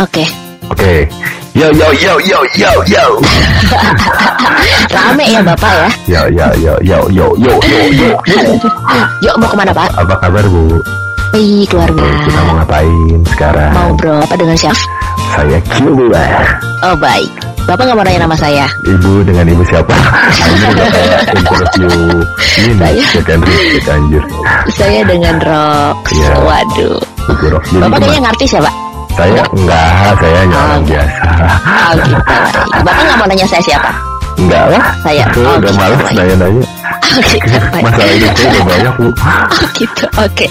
Oke. 0.00 0.24
Oke. 0.72 1.04
Yo 1.52 1.68
yo 1.76 1.92
yo 1.92 2.16
yo 2.24 2.40
yo 2.56 2.72
yo. 2.88 3.04
Rame 4.96 5.28
ya 5.28 5.44
Bapak 5.44 5.72
ya. 5.76 5.88
Yo 6.08 6.22
yo 6.32 6.46
yo 6.56 6.74
yo 6.80 6.98
yo 7.12 7.26
yo 7.36 7.52
yo 7.60 7.80
yo. 7.92 8.08
Yuk 9.20 9.34
mau 9.36 9.44
ke 9.44 9.56
mana 9.60 9.76
Pak? 9.76 9.92
Apa 9.92 10.16
kabar 10.24 10.40
Bu? 10.48 10.80
Baik 11.36 11.70
luar 11.76 11.92
Oke, 11.92 12.08
kita 12.26 12.40
mau 12.42 12.54
ngapain 12.58 13.20
sekarang? 13.28 13.70
Mau 13.76 13.90
bro 13.94 14.24
apa 14.24 14.34
dengan 14.40 14.56
siapa? 14.56 14.82
Saya 15.36 15.60
Cuba. 15.76 16.24
Oh 16.80 16.96
baik. 16.96 17.28
Bapak 17.68 17.84
nggak 17.84 17.96
mau 18.00 18.04
nanya 18.08 18.24
nama 18.24 18.36
saya? 18.40 18.66
Ibu 18.88 19.20
dengan 19.28 19.46
ibu 19.52 19.62
siapa? 19.68 19.94
Interview 21.36 22.24
ini 22.56 22.72
Saya. 22.80 23.04
recheck, 23.04 23.84
anjir. 23.92 24.24
Saya 24.72 25.00
dengan 25.04 25.36
Rox. 25.44 26.08
Waduh. 26.40 26.98
Rock. 27.52 27.62
Jadi 27.68 27.84
Bapak 27.84 27.98
kayaknya 28.00 28.20
ngartis 28.26 28.56
ya 28.56 28.64
Pak? 28.64 28.89
Saya 29.20 29.42
enggak, 29.52 29.86
saya 30.16 30.36
hanya 30.40 30.56
Oh, 30.56 30.64
orang 30.64 30.80
enggak. 30.80 31.04
biasa. 31.04 31.44
Oh 31.60 31.92
gitu. 31.94 32.16
Bapak 32.80 33.02
nggak 33.04 33.16
mau 33.16 33.26
nanya 33.28 33.46
saya 33.46 33.62
siapa? 33.62 33.90
Enggak 34.40 34.64
lah. 34.72 34.82
Saya. 35.04 35.24
Oh, 35.36 35.52
udah 35.52 35.60
gitu, 35.60 35.76
malas 35.76 36.00
nanya-nanya. 36.10 36.64
Oh 37.10 37.20
gitu. 37.26 37.56
Masalah 37.76 38.12
hidup 38.16 38.32
saya 38.32 38.48
udah 38.50 38.64
banyak 38.64 38.94
Bu. 38.96 39.08
Oh 39.12 39.66
gitu. 39.78 40.04
Oke. 40.16 40.46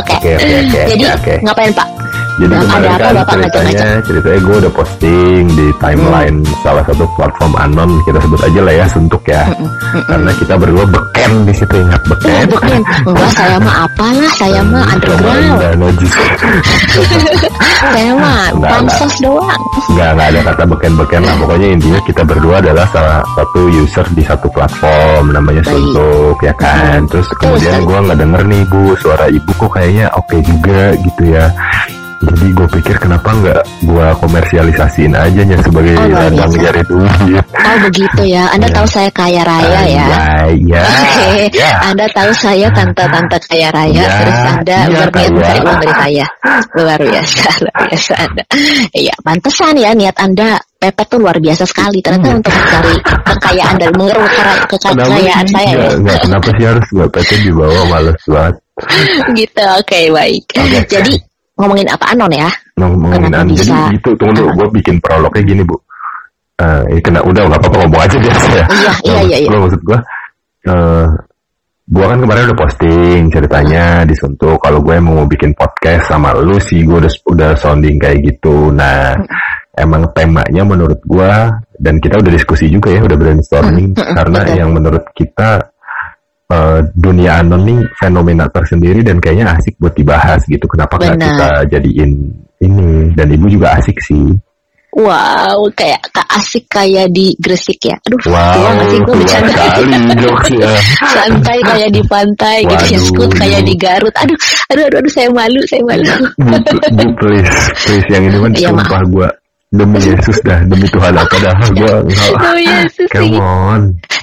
Oke. 0.00 0.14
Oke, 0.16 0.80
Jadi 0.88 1.02
ngapain 1.42 1.72
Pak? 1.74 1.88
Jadi 2.34 2.50
Nah, 2.50 2.66
kemarin 2.66 2.90
apa, 2.90 3.22
kan 3.30 3.38
ceritanya, 3.46 3.88
ceritanya 4.02 4.38
gue 4.42 4.56
udah 4.58 4.72
posting 4.74 5.42
di 5.54 5.66
timeline 5.78 6.38
Hmm. 6.42 6.58
salah 6.66 6.82
satu 6.82 7.06
platform 7.14 7.52
anon 7.54 7.90
kita 8.02 8.18
sebut 8.18 8.40
aja 8.42 8.60
lah 8.60 8.74
ya 8.74 8.86
suntuk 8.90 9.22
ya. 9.24 9.42
Karena 10.04 10.30
kita 10.34 10.54
berdua 10.58 10.84
beken 10.84 11.30
di 11.46 11.54
situ 11.54 11.74
ingat 11.78 12.02
beken. 12.04 12.50
bukan. 12.50 12.80
Enggak, 13.06 13.30
saya 13.32 13.56
mah 13.58 13.76
apalah, 13.86 14.30
saya 14.34 14.60
mah 14.66 14.82
Kemarin 14.98 15.78
underground. 15.78 16.02
Saya 17.84 18.12
mah 18.16 18.48
pansos 18.58 19.14
doang. 19.20 19.62
Nggak, 19.92 20.10
nggak 20.16 20.28
ada 20.32 20.40
kata 20.50 20.62
beken-beken 20.66 21.20
lah. 21.22 21.34
Pokoknya 21.36 21.68
intinya 21.76 22.00
kita 22.02 22.22
berdua 22.24 22.54
adalah 22.58 22.86
salah 22.90 23.20
satu 23.36 23.68
user 23.68 24.06
di 24.16 24.22
satu 24.24 24.48
platform 24.50 25.30
namanya 25.30 25.62
Baik. 25.62 25.74
Suntuk 25.76 26.36
ya 26.42 26.54
kan. 26.56 27.04
Terus 27.06 27.28
kemudian 27.36 27.84
gue 27.84 27.98
nggak 28.00 28.18
denger 28.18 28.42
nih 28.48 28.62
bu 28.66 28.96
suara 28.98 29.26
ibu 29.28 29.50
kok 29.54 29.70
kayaknya 29.70 30.06
oke 30.16 30.36
juga 30.40 30.96
gitu 30.98 31.22
ya. 31.28 31.46
Jadi 32.24 32.46
gue 32.50 32.68
pikir 32.72 32.96
kenapa 32.96 33.28
nggak 33.30 33.62
gue 33.84 34.06
komersialisasiin 34.18 35.12
aja 35.12 35.42
nya 35.44 35.58
sebagai 35.60 35.92
Oh, 35.94 36.08
ladang 36.08 36.52
jari 36.52 36.82
duit. 36.84 37.44
Oh 37.52 37.76
begitu 37.84 38.22
ya. 38.26 38.48
Anda 38.50 38.68
tahu 38.68 38.86
saya 38.86 39.10
kaya 39.10 39.42
raya 39.44 39.80
ya. 39.84 40.04
Ya, 40.04 40.24
ya, 40.50 40.82
Oke, 40.84 41.52
ya. 41.52 41.70
Anda 41.84 42.06
tahu 42.10 42.30
saya 42.32 42.66
tante-tante 42.70 43.36
kaya 43.46 43.68
raya, 43.70 43.92
Ya, 43.94 44.08
terus 44.18 44.38
Anda 44.42 44.76
iya, 44.76 44.86
berniat 44.90 45.12
kaya. 45.12 45.28
mencari 45.30 45.60
uang 45.60 45.78
dari 45.78 45.94
saya. 45.94 46.26
Luar 46.74 47.00
biasa, 47.00 47.44
luar 47.64 47.80
biasa 47.88 48.12
Anda. 48.18 48.42
Iya, 48.90 49.14
pantesan 49.20 49.74
ya 49.76 49.90
niat 49.92 50.16
Anda 50.18 50.48
pepet 50.74 51.06
tuh 51.08 51.18
luar 51.20 51.36
biasa 51.38 51.64
sekali. 51.64 51.98
Ternyata 52.00 52.28
Hmm. 52.28 52.38
untuk 52.40 52.52
mencari 52.52 52.94
kekayaan 53.24 53.74
dan 53.78 53.90
mengeruk 53.94 54.30
kekayaan 54.68 55.46
saya 55.48 55.68
ya. 55.68 55.76
Nggak, 55.76 55.94
nggak, 56.00 56.18
kenapa 56.24 56.48
sih 56.52 56.64
harus 56.66 56.86
nggak 56.90 57.10
PT 57.12 57.30
dibawa 57.44 57.80
males 57.88 58.20
banget. 58.26 58.54
gitu, 59.38 59.62
oke 59.78 60.00
baik. 60.10 60.44
Oke. 60.50 60.78
Jadi 60.90 61.14
ngomongin 61.54 61.86
apa 61.86 62.04
anon 62.12 62.32
ya? 62.32 62.50
ngomongin 62.74 63.30
Kenapa 63.30 63.42
Andi. 63.46 63.54
bisa? 63.54 63.70
Jadi 63.70 63.94
gitu, 63.98 64.10
tunggu 64.18 64.34
dulu, 64.34 64.50
gue 64.58 64.68
bikin 64.82 64.96
prolognya 64.98 65.42
gini 65.46 65.62
bu. 65.62 65.76
Eh, 66.54 66.82
ini 66.94 67.00
kena 67.02 67.20
udah 67.22 67.42
nggak 67.50 67.60
apa-apa 67.62 67.76
ngomong 67.82 68.02
aja 68.02 68.16
biasa 68.18 68.46
ya. 68.46 68.54
Iya, 68.54 68.64
Nah, 68.66 68.96
iya, 69.02 69.20
iya, 69.26 69.36
iya. 69.42 69.48
Gue 69.50 69.58
maksud 69.62 69.80
gue, 69.82 69.98
eh, 70.70 71.06
gue 71.84 72.04
kan 72.06 72.18
kemarin 72.18 72.42
udah 72.50 72.58
posting 72.58 73.20
ceritanya 73.30 73.84
di 74.06 74.14
Suntuk. 74.14 74.58
Kalau 74.62 74.78
gue 74.82 74.96
mau 75.02 75.22
bikin 75.26 75.54
podcast 75.54 76.10
sama 76.10 76.34
lu 76.34 76.58
sih, 76.58 76.82
gue 76.82 76.98
udah 77.02 77.12
udah 77.30 77.50
sounding 77.58 77.98
kayak 77.98 78.18
gitu. 78.22 78.70
Nah, 78.70 79.18
emang 79.74 80.06
temanya 80.14 80.62
menurut 80.62 81.02
gue 81.02 81.32
dan 81.82 81.98
kita 81.98 82.22
udah 82.22 82.32
diskusi 82.32 82.70
juga 82.70 82.94
ya, 82.94 83.02
udah 83.02 83.18
brainstorming 83.18 83.90
karena 83.94 84.40
yang 84.54 84.70
menurut 84.70 85.02
kita 85.10 85.73
eh, 86.50 86.80
dunia 86.92 87.40
anon 87.40 87.62
nih 87.62 87.80
fenomena 87.96 88.44
tersendiri 88.48 89.00
dan 89.00 89.20
kayaknya 89.20 89.54
asik 89.56 89.76
buat 89.78 89.94
dibahas 89.94 90.44
gitu. 90.44 90.64
Kenapa 90.66 90.96
nggak 90.98 91.16
kita 91.16 91.48
jadiin 91.70 92.10
ini? 92.60 93.12
Dan 93.12 93.26
ibu 93.32 93.46
juga 93.48 93.76
asik 93.76 93.96
sih. 94.00 94.34
Wow, 94.94 95.74
kayak 95.74 96.06
kak 96.14 96.22
asik 96.38 96.70
kayak 96.70 97.10
di 97.10 97.34
Gresik 97.34 97.82
ya. 97.82 97.98
Aduh, 98.06 98.14
tua 98.22 98.38
Wow, 98.38 98.78
sih 98.86 98.98
gue 99.02 99.14
bercanda. 99.18 99.50
sekali 99.50 99.92
jokesnya. 100.22 100.70
Santai 101.18 101.58
kayak 101.66 101.90
di 101.90 102.02
pantai 102.06 102.56
gitu, 102.62 102.78
Waduh. 102.78 102.90
Fiskut 102.94 103.30
kayak 103.34 103.66
di 103.66 103.74
Garut. 103.74 104.14
Aduh, 104.14 104.38
aduh, 104.70 104.84
aduh, 104.86 104.98
aduh, 105.02 105.10
saya 105.10 105.26
malu, 105.34 105.58
saya 105.66 105.82
malu. 105.82 106.06
Bu, 106.38 106.56
bu 106.94 107.04
please, 107.18 107.50
please 107.82 108.06
yang 108.06 108.22
ini 108.22 108.38
kan 108.38 108.52
Iya, 108.54 108.68
sumpah 108.70 109.02
gue 109.10 109.28
demi 109.74 109.98
Yesus 109.98 110.38
dah, 110.46 110.60
demi 110.62 110.86
Tuhan 110.86 111.14
apa 111.18 111.36
dah 111.42 111.56
gue. 111.74 111.92
Oh 112.38 112.54
Yesus 112.54 113.10
Come 113.10 113.34
sih. 113.34 113.42
on. 113.42 113.80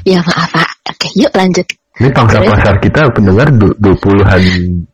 Ya 0.07 0.23
maaf 0.23 0.47
Pak. 0.55 0.69
Oke, 0.87 1.11
yuk 1.19 1.35
lanjut. 1.35 1.67
Ini 2.01 2.09
pangsa 2.09 2.41
pasar 2.41 2.75
kita 2.81 3.13
pendengar 3.13 3.45
du- 3.53 3.77
dua 3.77 3.93
puluhan 3.95 4.41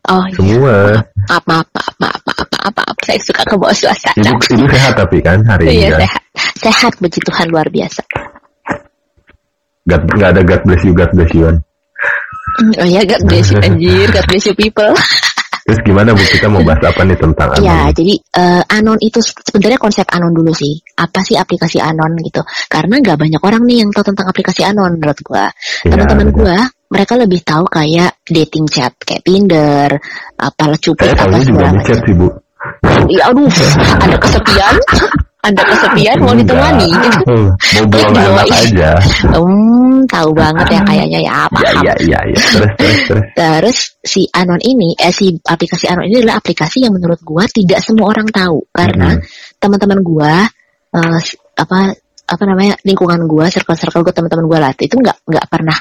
Oh 0.04 0.24
iya. 0.28 0.36
semua. 0.36 0.76
Maaf, 1.24 1.44
maaf, 1.48 1.66
maaf, 1.72 1.94
maaf, 1.96 2.20
maaf, 2.20 2.46
maaf, 2.52 2.72
maaf. 2.76 2.96
Saya 3.00 3.16
suka 3.24 3.42
ke 3.42 3.56
bawah 3.56 3.72
suasana. 3.72 4.28
Ibu, 4.28 4.36
ibu 4.52 4.66
sehat 4.68 4.92
tapi 4.92 5.18
kan 5.24 5.40
hari 5.48 5.64
ini 5.64 5.72
Iya 5.72 5.88
ya. 5.88 5.98
sehat, 6.04 6.22
sehat 6.60 6.92
puji 7.00 7.18
Tuhan 7.24 7.46
luar 7.48 7.64
biasa. 7.72 8.04
God, 9.88 10.02
nggak 10.04 10.30
ada 10.36 10.42
God 10.44 10.62
bless 10.62 10.82
you, 10.84 10.92
God 10.92 11.10
bless 11.16 11.32
you. 11.32 11.42
kan. 11.48 11.56
Hmm, 12.60 12.72
Oh 12.76 12.86
iya, 12.86 13.00
God 13.08 13.22
bless 13.24 13.48
you 13.48 13.58
anjir, 13.58 14.06
God 14.12 14.26
bless 14.28 14.44
you 14.44 14.52
people. 14.52 14.92
Terus 15.68 15.84
gimana 15.84 16.16
bu 16.16 16.24
kita 16.24 16.48
mau 16.48 16.64
bahas 16.64 16.80
apa 16.80 17.04
nih 17.04 17.16
tentang 17.20 17.48
Ya, 17.60 17.84
anon? 17.84 17.92
jadi 17.92 18.14
eh, 18.16 18.62
Anon 18.72 18.96
itu 19.04 19.20
sebenarnya 19.20 19.76
konsep 19.76 20.08
Anon 20.08 20.32
dulu 20.32 20.48
sih. 20.56 20.80
Apa 20.96 21.20
sih 21.20 21.36
aplikasi 21.36 21.76
Anon 21.76 22.16
gitu? 22.24 22.40
Karena 22.72 22.96
nggak 22.96 23.20
banyak 23.20 23.36
orang 23.36 23.68
nih 23.68 23.84
yang 23.84 23.92
tahu 23.92 24.08
tentang 24.08 24.32
aplikasi 24.32 24.64
Anon 24.64 24.96
menurut 24.96 25.20
gua. 25.20 25.44
Iya, 25.84 25.92
Teman-teman 25.92 26.28
benar. 26.32 26.36
gua, 26.40 26.58
mereka 26.88 27.14
lebih 27.14 27.40
tahu 27.44 27.68
kayak 27.68 28.16
dating 28.24 28.64
chat, 28.66 28.96
kayak 28.98 29.20
Tinder, 29.22 29.92
apa 30.34 30.64
cupid 30.76 31.12
apa 31.12 31.36
segala 31.40 31.68
di 31.76 31.80
chat 31.84 32.00
macam. 32.00 32.06
sih 32.08 32.14
bu. 32.16 32.28
Ya, 33.08 33.22
aduh, 33.30 33.48
Anda 34.02 34.16
kesepian? 34.18 34.74
Anda 35.38 35.62
kesepian 35.62 36.16
mau 36.18 36.34
ditemani? 36.34 36.90
Mau 37.24 37.84
buang 37.86 38.10
anak 38.12 38.50
aja. 38.50 38.90
Hmm, 39.30 40.02
tahu 40.10 40.30
banget 40.34 40.66
ya 40.74 40.80
kayaknya 40.82 41.18
ya 41.22 41.32
apa. 41.46 41.58
Ya 41.62 41.70
ya 41.86 41.94
ya 42.02 42.20
ya. 42.26 42.40
Terus 42.42 42.72
terus 42.74 42.98
terus. 43.06 43.22
Terus 43.32 43.78
si 44.02 44.22
Anon 44.34 44.58
ini, 44.60 44.98
eh 44.98 45.14
si 45.14 45.30
aplikasi 45.38 45.86
Anon 45.86 46.10
ini 46.10 46.20
adalah 46.20 46.42
aplikasi 46.42 46.82
yang 46.82 46.92
menurut 46.92 47.22
gua 47.22 47.46
tidak 47.46 47.78
semua 47.80 48.10
orang 48.10 48.26
tahu 48.28 48.66
karena 48.74 49.14
Mhm. 49.14 49.22
teman-teman 49.56 50.00
gua 50.02 50.34
eh, 50.88 51.18
s- 51.22 51.38
apa 51.54 51.94
apa 52.28 52.42
namanya 52.44 52.74
lingkungan 52.82 53.24
gua, 53.24 53.48
circle-circle 53.48 54.02
gua 54.02 54.12
teman-teman 54.12 54.44
gua 54.44 54.58
lah 54.68 54.72
itu 54.74 54.96
nggak 54.98 55.16
nggak 55.24 55.46
pernah 55.48 55.78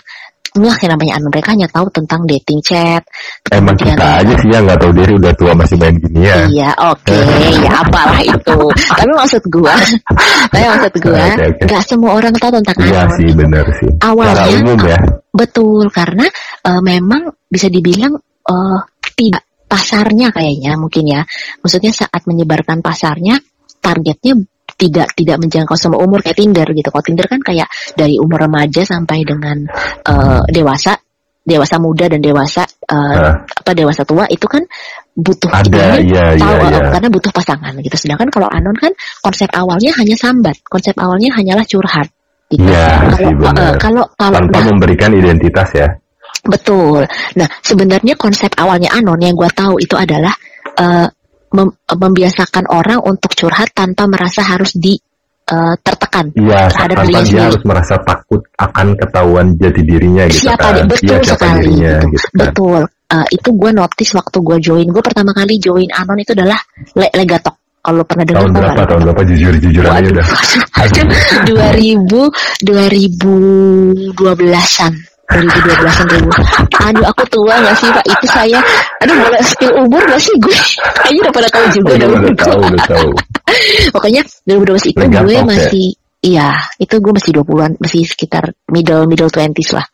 nggak 0.55 0.77
yang 0.83 0.91
namanya 0.95 1.13
Anon 1.19 1.29
mereka 1.33 1.49
hanya 1.55 1.67
tahu 1.67 1.87
tentang 1.91 2.23
dating 2.23 2.59
chat. 2.63 3.03
Emang 3.51 3.75
kita 3.75 4.23
aja 4.23 4.33
sih 4.39 4.49
yang 4.51 4.63
nggak 4.67 4.79
tahu 4.79 4.91
diri 4.95 5.13
udah 5.19 5.33
tua 5.35 5.51
masih 5.57 5.75
main 5.79 5.95
gini 5.99 6.19
ya. 6.23 6.37
Iya, 6.47 6.69
oke, 6.93 7.19
ya 7.65 7.71
apalah 7.83 8.21
itu. 8.23 8.59
Tapi 8.71 9.11
maksud 9.11 9.43
gua, 9.51 9.75
tapi 10.53 10.65
maksud 10.65 10.93
gua, 11.03 11.23
Oke, 11.33 11.45
oke. 11.51 11.63
nggak 11.67 11.83
semua 11.83 12.11
orang 12.15 12.33
tahu 12.37 12.51
tentang 12.61 12.77
Iya 12.83 12.99
Anon. 13.03 13.17
sih 13.19 13.29
benar 13.35 13.65
sih. 13.81 13.91
Awalnya- 13.99 14.49
umum 14.63 14.79
ya. 14.85 14.99
Betul, 15.33 15.85
karena 15.93 16.25
eh, 16.65 16.81
memang 16.81 17.29
bisa 17.45 17.67
dibilang 17.69 18.15
eh, 18.47 18.79
tidak 19.17 19.43
pasarnya 19.67 20.31
kayaknya 20.31 20.79
mungkin 20.79 21.03
ya. 21.05 21.21
Maksudnya 21.61 21.91
saat 21.91 22.23
menyebarkan 22.23 22.79
pasarnya, 22.79 23.37
targetnya 23.83 24.39
tidak 24.77 25.09
tidak 25.17 25.37
menjangkau 25.41 25.73
semua 25.73 25.99
umur 26.05 26.21
kayak 26.21 26.37
Tinder 26.37 26.67
gitu. 26.69 26.87
Kalau 26.93 27.03
Tinder 27.03 27.25
kan 27.25 27.41
kayak 27.41 27.67
dari 27.97 28.21
umur 28.21 28.45
remaja 28.45 28.85
sampai 28.85 29.25
dengan 29.25 29.65
eh, 30.05 30.41
dewasa, 30.53 30.93
dewasa 31.41 31.75
muda 31.81 32.05
dan 32.07 32.21
dewasa 32.21 32.63
eh, 32.63 32.95
Nah, 33.17 33.35
apa 33.43 33.71
dewasa 33.73 34.05
tua 34.05 34.29
itu 34.29 34.45
kan 34.45 34.63
butuh 35.17 35.49
Ada, 35.49 35.97
iya, 36.05 36.37
tahu 36.37 36.55
eh, 36.61 36.69
iya. 36.69 36.93
karena 36.93 37.09
butuh 37.09 37.31
pasangan 37.33 37.73
gitu. 37.81 37.97
Sedangkan 37.97 38.29
kalau 38.29 38.47
anon 38.47 38.77
kan 38.77 38.93
konsep 39.25 39.49
awalnya 39.51 39.91
hanya 39.97 40.13
sambat, 40.13 40.61
konsep 40.69 40.93
awalnya 40.95 41.33
hanyalah 41.33 41.65
curhat. 41.65 42.07
Gitu. 42.47 42.63
Iya 42.63 43.11
sih, 43.17 43.27
kalau 43.43 43.59
eh, 43.59 43.75
kalau 43.75 44.03
kalau 44.15 44.39
tanpa 44.39 44.59
nah, 44.61 44.65
memberikan 44.71 45.11
identitas 45.11 45.67
ya. 45.75 45.89
Betul. 46.47 47.03
Nah, 47.35 47.47
sebenarnya 47.59 48.15
konsep 48.15 48.55
awalnya 48.55 48.93
Anon 48.95 49.19
yang 49.19 49.35
gue 49.35 49.49
tahu 49.51 49.83
itu 49.83 49.99
adalah 49.99 50.31
eh, 50.79 51.07
mem- 51.57 51.73
membiasakan 51.89 52.69
orang 52.69 53.01
untuk 53.01 53.33
curhat 53.33 53.73
tanpa 53.73 54.05
merasa 54.05 54.45
harus 54.45 54.77
di 54.77 54.93
eh, 55.47 55.75
tertekan 55.81 56.29
Iya, 56.35 56.67
terhadap 56.69 56.97
dirinya 57.01 57.17
dia 57.17 57.25
sendiri. 57.25 57.45
harus 57.49 57.63
merasa 57.65 57.95
takut 58.03 58.41
akan 58.53 58.87
ketahuan 58.93 59.55
jati 59.55 59.81
dirinya 59.81 60.27
gitu 60.27 60.43
Siapa 60.45 60.61
kan. 60.61 60.75
dia? 60.75 60.83
Betul 60.85 61.01
Iya, 61.01 61.17
siapa 61.17 61.33
sekali. 61.33 61.57
dirinya 61.57 61.89
gitu. 61.97 62.07
gitu 62.13 62.27
kan. 62.27 62.37
Betul. 62.45 62.81
Eh, 63.07 63.23
itu 63.31 63.55
gue 63.55 63.71
notice 63.71 64.11
waktu 64.13 64.37
gue 64.43 64.57
join. 64.59 64.83
Gue 64.91 64.99
pertama 64.99 65.31
kali 65.31 65.55
join 65.57 65.87
Anon 65.95 66.19
itu 66.19 66.35
adalah 66.35 66.59
Le 66.93 67.07
Legatok. 67.09 67.55
Kalau 67.79 68.03
pernah 68.03 68.27
dengar 68.27 68.43
Tahun 68.43 68.51
berapa? 68.51 68.83
Tahun 68.83 68.99
berapa 69.07 69.23
jujur-jujur 69.23 69.83
aja 69.87 69.95
Waduh. 69.95 70.19
dah. 70.19 70.27
2000 71.47 72.67
2012-an. 72.67 74.93
2012 75.27 76.13
ribu 76.15 76.31
aduh 76.87 77.05
aku 77.11 77.23
tua 77.27 77.53
gak 77.59 77.75
sih 77.75 77.89
pak? 77.91 78.05
Itu 78.07 78.25
saya 78.31 78.59
aduh 79.03 79.15
boleh 79.19 79.41
skill 79.43 79.73
umur 79.75 80.01
gak 80.07 80.21
sih 80.23 80.35
gue? 80.39 80.55
Kayaknya 81.03 81.19
udah 81.27 81.33
pada 81.35 81.49
tahu 81.51 81.65
juga 81.75 81.91
udah, 81.99 82.07
udah 82.07 82.35
tahu 82.39 82.59
udah 82.63 82.85
tahu. 82.87 83.09
Pokoknya 83.95 84.21
2012 84.47 84.91
itu 84.95 84.99
Legatok 85.03 85.23
gue 85.27 85.35
ya? 85.35 85.43
masih 85.43 85.87
iya 86.23 86.49
itu 86.79 86.95
gue 86.97 87.13
masih 87.13 87.31
20-an 87.43 87.71
masih 87.77 88.01
sekitar 88.07 88.43
middle 88.71 89.03
middle 89.03 89.27
20s 89.27 89.71
lah. 89.75 89.85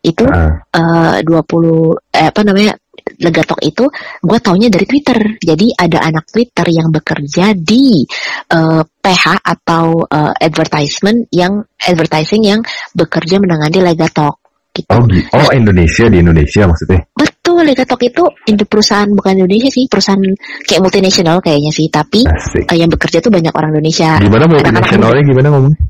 Itu 0.00 0.24
Ah. 0.24 0.56
eh 0.72 1.16
20 1.20 2.00
eh, 2.16 2.28
apa 2.32 2.40
namanya 2.46 2.72
Legatok 3.18 3.60
itu 3.64 3.84
gue 4.24 4.38
taunya 4.40 4.72
dari 4.72 4.88
Twitter. 4.88 5.36
Jadi 5.36 5.72
ada 5.76 6.00
anak 6.00 6.32
Twitter 6.32 6.64
yang 6.72 6.88
bekerja 6.88 7.52
di 7.52 8.08
eh, 8.48 8.82
PH 8.88 9.24
atau 9.44 10.00
eh, 10.08 10.32
advertisement 10.32 11.28
yang 11.28 11.60
advertising 11.76 12.40
yang 12.40 12.60
bekerja 12.96 13.36
menangani 13.36 13.84
Legatok 13.84 14.47
gitu. 14.78 14.90
oh 14.90 15.02
gi- 15.04 15.26
oh 15.34 15.48
Indonesia 15.50 16.06
di 16.06 16.16
Indonesia 16.22 16.62
maksudnya 16.64 17.00
Betul, 17.48 17.64
Legatok 17.64 18.00
itu 18.04 18.22
ini 18.46 18.62
perusahaan 18.68 19.08
bukan 19.08 19.40
Indonesia 19.40 19.72
sih, 19.72 19.88
perusahaan 19.88 20.20
kayak 20.68 20.80
multinasional 20.84 21.40
kayaknya 21.40 21.72
sih, 21.72 21.88
tapi 21.88 22.20
asik 22.28 22.68
eh, 22.68 22.76
yang 22.76 22.92
bekerja 22.92 23.24
tuh 23.24 23.32
banyak 23.32 23.50
orang 23.50 23.72
Indonesia. 23.72 24.20
gimana 24.20 24.44
multinasionalnya 24.44 25.22
gimana 25.24 25.48
ngomongnya 25.56 25.80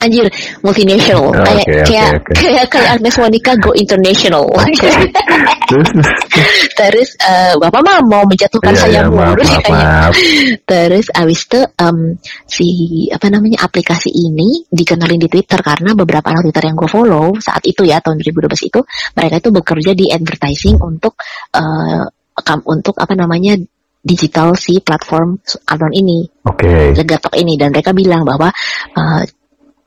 Anjir, 0.00 0.24
multinational. 0.64 1.28
Oh, 1.28 1.44
kayak 1.44 1.60
oke, 1.60 1.84
kayak 1.84 2.10
oke. 2.16 2.32
kayak 2.32 2.64
kayak 2.72 2.88
Agnes 2.96 3.16
Monica 3.20 3.52
go 3.60 3.76
international. 3.76 4.48
terus 5.68 5.88
Terus 6.72 7.08
eh, 7.20 7.52
Bapak 7.60 7.80
mah 7.84 7.98
mau 8.08 8.24
menjatuhkan 8.24 8.72
Iya, 8.72 8.80
saya 8.80 9.00
maaf, 9.04 9.12
mulu 9.12 9.42
maaf, 9.44 9.60
kayaknya. 9.60 9.76
maaf. 9.76 10.12
Terus 10.64 11.06
abis 11.12 11.40
itu 11.44 11.60
em, 11.76 11.98
si 12.48 12.66
apa 13.12 13.26
namanya 13.28 13.60
aplikasi 13.60 14.08
ini 14.08 14.64
dikenalin 14.66 15.20
di 15.20 15.28
Twitter 15.28 15.60
karena 15.60 15.92
beberapa 15.92 16.32
anak 16.32 16.48
Twitter 16.48 16.64
yang 16.64 16.76
gue 16.80 16.88
follow 16.88 17.36
saat 17.36 17.60
itu 17.68 17.84
ya 17.84 18.00
tahun 18.00 18.24
2012 18.24 18.72
itu 18.72 18.80
mereka 19.12 19.34
itu 19.36 19.50
bekerja 19.52 19.92
di 19.92 20.08
advertising 20.08 20.80
untuk 20.80 21.20
eh, 21.52 22.02
kam- 22.40 22.64
untuk 22.64 22.96
apa 22.96 23.12
namanya 23.12 23.60
digital 24.00 24.56
si 24.56 24.80
platform 24.80 25.36
Alon 25.68 25.92
ini 25.92 26.24
oke 26.48 26.96
Legatok 26.96 27.36
ini 27.36 27.60
dan 27.60 27.68
mereka 27.68 27.92
bilang 27.92 28.24
bahwa 28.24 28.48
eh, 28.96 29.22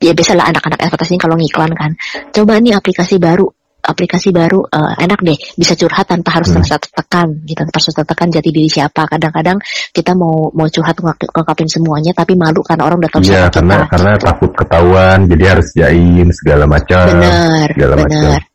ya 0.04 0.12
biasalah 0.12 0.52
anak-anak 0.52 0.84
advertising 0.84 1.16
kalau 1.18 1.40
ngiklan 1.40 1.72
kan. 1.72 1.92
Coba 2.30 2.60
nih 2.60 2.76
aplikasi 2.76 3.16
baru 3.18 3.48
aplikasi 3.84 4.32
baru 4.32 4.64
eh, 4.64 5.04
enak 5.04 5.20
deh. 5.24 5.36
Bisa 5.60 5.76
curhat 5.76 6.08
tanpa 6.08 6.40
harus 6.40 6.52
Hmm. 6.52 6.64
terasa 6.64 6.80
tertekan 6.80 7.28
gitu. 7.44 7.60
Tanpa 7.68 7.76
harus 7.80 7.92
tertekan 7.92 8.28
jati 8.32 8.50
diri 8.52 8.70
siapa. 8.72 9.04
Kadang-kadang 9.08 9.60
kita 9.92 10.12
mau 10.16 10.48
mau 10.56 10.68
curhat 10.72 10.96
ngungkapin 11.00 11.68
semuanya 11.68 12.16
tapi 12.16 12.36
malu 12.40 12.64
karena 12.64 12.88
orang 12.88 13.04
udah 13.04 13.12
tahu 13.12 13.22
Iya 13.24 13.48
siapa 13.48 13.60
karena 13.60 13.76
kita. 13.76 13.88
karena 13.92 14.12
takut 14.20 14.52
ketahuan 14.56 15.20
jadi 15.28 15.44
harus 15.52 15.68
jain 15.76 16.28
segala 16.32 16.64
macam 16.64 17.06
bener 17.12 17.68
segala 17.76 17.94
macam. 18.00 18.53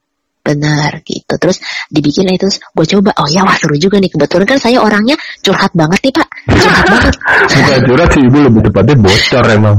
Bener 0.48 1.04
gitu. 1.04 1.34
Terus 1.36 1.60
dibikin 1.92 2.32
itu 2.32 2.48
gue 2.48 2.86
coba. 2.96 3.12
Oh 3.20 3.28
ya 3.28 3.44
wah 3.44 3.52
seru 3.60 3.76
juga 3.76 4.00
nih. 4.00 4.08
Kebetulan 4.08 4.48
kan 4.48 4.58
saya 4.58 4.80
orangnya 4.80 5.16
curhat 5.44 5.72
banget 5.76 6.00
nih 6.08 6.12
pak. 6.16 6.28
Curhat 6.48 6.84
banget. 6.88 7.14
Bukan 7.52 7.80
curhat 7.84 8.08
sih 8.16 8.22
ibu 8.24 8.38
lebih 8.40 8.60
tepatnya 8.64 8.94
bocor 8.96 9.44
emang. 9.52 9.76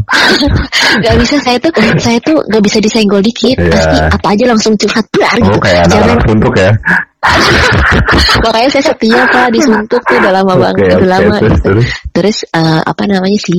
Gak 1.05 1.15
bisa 1.17 1.35
saya 1.41 1.57
tuh 1.61 1.71
saya 2.01 2.17
tuh 2.25 2.41
gak 2.49 2.63
bisa 2.65 2.77
disenggol 2.81 3.21
dikit. 3.21 3.57
Iya. 3.61 3.69
pasti 3.69 3.97
apa 4.09 4.27
aja 4.33 4.43
langsung 4.49 4.73
curhat. 4.77 5.05
Biar 5.09 5.37
oh 5.41 5.45
gitu. 5.49 5.59
kayak 5.61 5.83
jangan. 5.89 5.97
anak-anak 5.97 6.21
suntuk 6.25 6.53
ya. 6.57 6.71
Makanya 8.47 8.69
saya 8.71 8.83
setia 8.95 9.21
pak 9.27 9.47
disuntuk 9.51 10.01
tuh 10.07 10.15
udah 10.17 10.31
lama 10.39 10.53
banget 10.55 10.75
oke 10.79 10.95
udah 11.03 11.09
lama 11.09 11.35
terus 11.37 11.51
gitu. 11.51 11.67
terus. 11.67 11.87
Terus 12.15 12.37
eh, 12.55 12.81
apa 12.85 13.03
namanya 13.05 13.39
si 13.39 13.57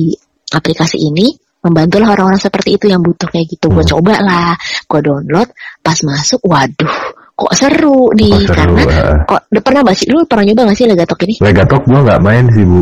aplikasi 0.51 0.97
ini 0.99 1.31
membantulah 1.61 2.07
orang-orang 2.11 2.37
seperti 2.37 2.75
itu 2.75 2.89
yang 2.89 3.01
butuh 3.01 3.29
kayak 3.29 3.45
gitu 3.47 3.69
gue 3.69 3.85
Hmm. 3.85 3.91
coba 3.97 4.15
lah 4.19 4.51
gue 4.85 4.99
download 4.99 5.49
pas 5.79 5.97
masuk 6.01 6.41
waduh 6.43 6.95
kok 7.31 7.53
seru 7.53 8.13
nih 8.13 8.33
Oh, 8.33 8.41
seru, 8.45 8.53
karena 8.53 8.81
ah. 8.91 9.17
kok 9.25 9.41
udah 9.49 9.61
pernah 9.61 9.81
gak 9.81 9.97
sih 9.97 10.07
lu 10.09 10.25
pernah 10.25 10.43
nyoba 10.45 10.61
gak 10.69 10.77
sih 10.77 10.85
Legatok 10.85 11.19
ini 11.25 11.35
Legatok 11.39 11.81
gua 11.85 11.99
nggak 12.03 12.21
main 12.21 12.45
sih 12.49 12.65
bu 12.65 12.81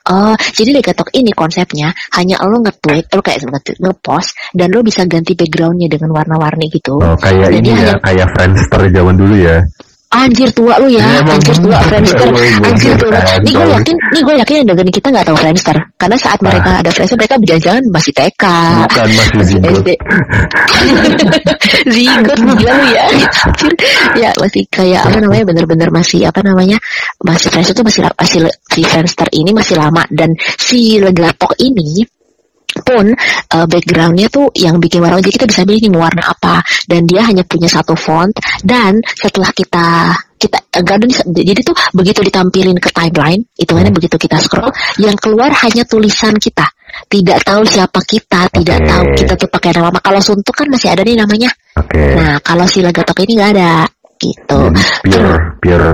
Oh, 0.00 0.32
jadi 0.56 0.80
Legatok 0.80 1.12
ini 1.12 1.28
konsepnya 1.30 1.92
hanya 2.16 2.40
lo 2.40 2.56
nge-tweet, 2.58 3.12
lo 3.12 3.20
kayak 3.20 3.44
nge- 3.44 3.78
nge-post, 3.78 4.32
dan 4.56 4.72
lo 4.72 4.80
bisa 4.80 5.04
ganti 5.04 5.36
backgroundnya 5.36 5.92
dengan 5.92 6.08
warna-warni 6.10 6.72
gitu. 6.72 6.96
oh, 6.96 7.14
kayak 7.20 7.52
Dan 7.52 7.60
ini 7.60 7.68
ya 7.68 7.76
hanya- 7.76 8.00
kayak 8.00 8.26
Friendster 8.32 8.80
zaman 8.88 9.14
dulu 9.14 9.34
ya 9.36 9.60
Anjir 10.10 10.50
tua 10.50 10.74
lu 10.82 10.90
ya, 10.90 11.22
emang 11.22 11.38
anjir 11.38 11.54
tua. 11.62 11.78
Friendster, 11.86 12.26
anjir 12.66 12.98
tua. 12.98 13.14
Nih 13.46 13.54
gue 13.54 13.66
yakin, 13.78 13.94
nih 13.94 14.22
gue 14.26 14.34
yakin 14.42 14.54
yang 14.58 14.66
dengerin 14.74 14.90
kita 14.90 15.06
nggak 15.06 15.22
tahu 15.22 15.36
Friendster, 15.38 15.76
karena 15.94 16.16
saat 16.18 16.42
mereka 16.42 16.82
ada 16.82 16.90
Friendster 16.90 17.14
mereka 17.14 17.38
berjalan 17.38 17.82
masih 17.94 18.12
TK, 18.18 18.44
bukan 18.90 19.06
masih 19.06 19.38
zigot 19.46 19.70
SD. 19.70 19.88
Zigot 21.94 22.38
gila 22.42 22.72
lu 22.74 22.86
ya, 22.90 23.02
anjir. 23.06 23.72
Ya 24.18 24.30
masih 24.34 24.66
kayak 24.66 25.06
apa 25.06 25.18
namanya 25.22 25.44
bener-bener 25.46 25.88
masih 25.94 26.26
apa 26.26 26.42
namanya 26.42 26.82
masih 27.22 27.46
Friendster 27.54 27.78
tuh 27.78 27.86
masih 27.86 28.02
masih 28.18 28.50
si 28.66 28.82
Friendster 28.82 29.30
ini 29.30 29.54
masih 29.54 29.78
lama 29.78 30.02
dan 30.10 30.34
si 30.58 30.98
Legatok 30.98 31.54
ini 31.62 32.02
pun 32.82 33.12
uh, 33.54 33.66
backgroundnya 33.68 34.28
tuh 34.32 34.50
yang 34.56 34.76
bikin 34.80 35.00
warna 35.04 35.20
jadi 35.20 35.36
kita 35.40 35.46
bisa 35.48 35.62
milih 35.64 35.90
nih 35.90 36.00
warna 36.00 36.22
apa. 36.26 36.64
Dan 36.84 37.06
dia 37.06 37.24
hanya 37.26 37.44
punya 37.46 37.68
satu 37.70 37.94
font. 37.94 38.32
Dan 38.64 39.00
setelah 39.04 39.50
kita 39.54 40.16
kita 40.40 40.56
ada 40.72 41.04
nih, 41.04 41.20
jadi 41.44 41.60
tuh 41.60 41.76
begitu 41.92 42.24
ditampilin 42.24 42.80
ke 42.80 42.88
timeline 42.96 43.44
itu 43.60 43.68
kan 43.76 43.84
begitu 43.92 44.16
kita 44.16 44.40
scroll 44.40 44.72
yang 44.96 45.12
keluar 45.20 45.52
hanya 45.52 45.84
tulisan 45.84 46.32
kita. 46.40 46.64
Tidak 47.06 47.44
tahu 47.44 47.62
siapa 47.68 48.00
kita 48.02 48.48
tidak 48.48 48.78
tahu 48.88 49.04
kita 49.14 49.32
tuh 49.36 49.48
pakai 49.52 49.76
nama 49.76 49.92
apa. 49.92 50.00
kalau 50.00 50.20
suntuk 50.24 50.56
kan 50.56 50.66
masih 50.72 50.88
ada 50.90 51.04
nih 51.04 51.20
namanya. 51.20 51.52
Oke. 51.76 52.16
Nah 52.16 52.40
kalau 52.40 52.64
si 52.64 52.80
Legatok 52.80 53.20
ini 53.28 53.32
nggak 53.36 53.50
ada. 53.52 53.72
Gitu. 54.20 54.58
Jadi 55.04 55.16
pure 55.16 55.36
pure 55.60 55.90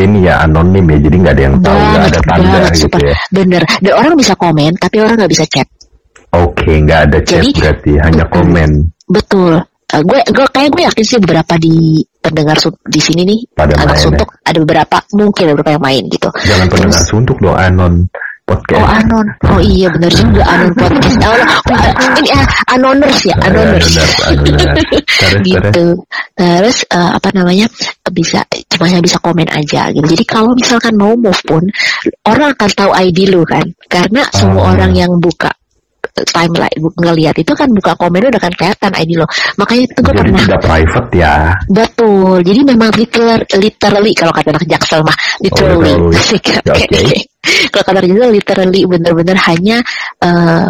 ini 0.00 0.24
ya 0.24 0.46
anonim 0.46 0.84
ya 0.88 0.98
jadi 1.02 1.16
nggak 1.20 1.34
ada 1.36 1.42
yang 1.42 1.56
tahu 1.60 1.78
nggak 1.78 2.04
ada 2.08 2.20
tanda 2.24 2.48
banget, 2.48 2.72
gitu 2.72 2.86
super. 2.86 3.00
ya. 3.02 3.16
Bener 3.28 3.62
dan 3.82 3.92
orang 3.92 4.14
bisa 4.16 4.34
komen 4.38 4.72
tapi 4.80 4.96
orang 5.02 5.14
nggak 5.20 5.32
bisa 5.32 5.44
chat 5.50 5.68
oke 6.32 6.72
nggak 6.82 7.00
ada 7.10 7.18
chat 7.22 7.40
Jadi- 7.44 7.54
berarti 7.60 7.92
hanya 8.00 8.24
komen 8.28 8.70
Betul. 9.06 9.60
Eh, 9.92 10.00
gue 10.00 10.20
gue 10.24 10.46
kayak 10.48 10.72
gue 10.72 10.82
yakin 10.88 11.04
sih 11.04 11.18
beberapa 11.20 11.52
di 11.60 12.00
pendengar 12.16 12.56
di 12.88 12.96
sini 12.96 13.28
nih 13.28 13.40
Pada 13.52 13.76
anak 13.76 13.92
main, 13.92 14.00
ya. 14.00 14.02
suntuk 14.08 14.28
ada 14.40 14.58
beberapa 14.58 14.96
mungkin 15.12 15.42
ada 15.44 15.52
beberapa 15.52 15.70
yang 15.76 15.84
main 15.84 16.02
gitu. 16.08 16.28
jangan 16.48 16.66
pendengar 16.72 17.02
suntuk 17.04 17.36
dong 17.38 17.58
anon 17.58 17.94
Oh 18.42 18.58
podcast 18.58 19.06
anon, 19.06 19.26
oh 19.48 19.60
iya 19.62 19.86
benar 19.86 20.12
juga 20.12 20.42
anon 20.44 20.72
podcast. 20.74 21.16
Oh, 21.22 21.30
oh, 21.72 21.84
ini 22.18 22.30
ah, 22.34 22.46
anoners 22.74 23.20
ya, 23.22 23.36
anoners. 23.38 23.86
benar, 23.86 24.08
benar. 24.44 24.74
Terus, 24.74 25.04
terus. 25.06 25.42
gitu. 25.46 25.86
Terus 26.34 26.76
eh, 26.90 27.10
apa 27.16 27.28
namanya 27.32 27.66
bisa 28.10 28.42
cuma 28.66 28.90
hanya 28.90 28.98
bisa 29.00 29.16
komen 29.22 29.46
aja 29.46 29.88
gitu. 29.94 30.04
Jadi 30.04 30.24
kalau 30.26 30.52
misalkan 30.58 30.98
mau 30.98 31.14
move 31.14 31.38
pun 31.46 31.62
orang 32.26 32.52
akan 32.52 32.70
tahu 32.74 32.90
ID 32.92 33.30
lu 33.30 33.46
kan, 33.46 33.64
karena 33.86 34.26
semua 34.34 34.68
Ah. 34.68 34.70
orang 34.74 34.90
yang 34.90 35.12
buka 35.22 35.48
timeline 36.28 36.76
bu- 36.76 36.92
ngelihat 37.00 37.34
itu 37.34 37.52
kan 37.56 37.68
buka 37.72 37.96
komen 37.96 38.28
udah 38.28 38.40
kan 38.40 38.52
kelihatan 38.52 38.92
ID 38.92 39.16
lo. 39.16 39.26
Makanya 39.56 39.82
itu 39.88 39.98
gue 39.98 40.14
pernah 40.14 40.40
tidak 40.44 40.60
private 40.60 41.08
ya 41.16 41.34
Betul. 41.66 42.36
Jadi 42.44 42.60
memang 42.68 42.90
literal, 42.92 43.38
literally 43.56 44.12
kalau 44.12 44.32
kata 44.32 44.52
anak 44.52 44.64
Jaksel 44.68 45.00
mah 45.00 45.16
literally. 45.40 45.88
literally. 45.96 46.16
Asik. 46.20 46.44
Ya, 46.52 46.60
Oke. 46.68 46.84
oke. 46.84 47.18
kalau 47.72 47.84
kata 47.88 47.98
Jaksel 48.04 48.30
literally 48.30 48.80
bener-bener 48.84 49.36
hanya 49.48 49.76
eh 50.20 50.68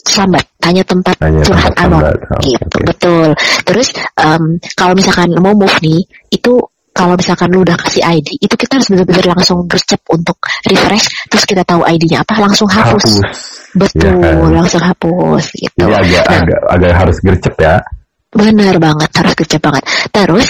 sambat, 0.00 0.46
hanya 0.64 0.80
tempat 0.86 1.12
Hanya 1.20 1.44
curhat 1.44 1.72
tempat 1.76 1.84
anon. 1.84 2.00
sambat. 2.00 2.16
Oh, 2.16 2.40
gitu. 2.40 2.64
oke. 2.64 2.84
Betul. 2.88 3.28
Terus 3.68 3.88
em, 4.16 4.42
kalau 4.72 4.94
misalkan 4.96 5.28
mau 5.38 5.52
move 5.52 5.76
nih, 5.84 6.00
itu 6.32 6.52
kalau 6.90 7.14
misalkan 7.14 7.48
lu 7.54 7.62
udah 7.62 7.78
kasih 7.78 8.02
ID, 8.02 8.36
itu 8.42 8.54
kita 8.54 8.76
harus 8.76 8.88
benar-benar 8.90 9.26
langsung 9.38 9.64
gercep 9.64 10.02
untuk 10.10 10.36
refresh, 10.66 11.28
terus 11.30 11.44
kita 11.46 11.62
tahu 11.62 11.86
ID-nya 11.86 12.26
apa, 12.26 12.34
langsung 12.42 12.66
hapus. 12.66 13.22
hapus 13.22 13.60
Betul, 13.70 14.18
Iya 14.18 14.34
kan? 14.34 14.50
langsung 14.50 14.82
hapus 14.82 15.44
gitu. 15.54 15.74
jadi 15.78 15.94
agak 15.94 16.24
Nah, 16.26 16.38
agak 16.42 16.60
agak 16.74 16.92
harus 16.98 17.16
gercep 17.22 17.54
ya 17.62 17.76
Bener 18.30 18.78
banget, 18.78 19.10
harus 19.10 19.34
kecep 19.34 19.58
banget. 19.58 19.82
Terus 20.14 20.46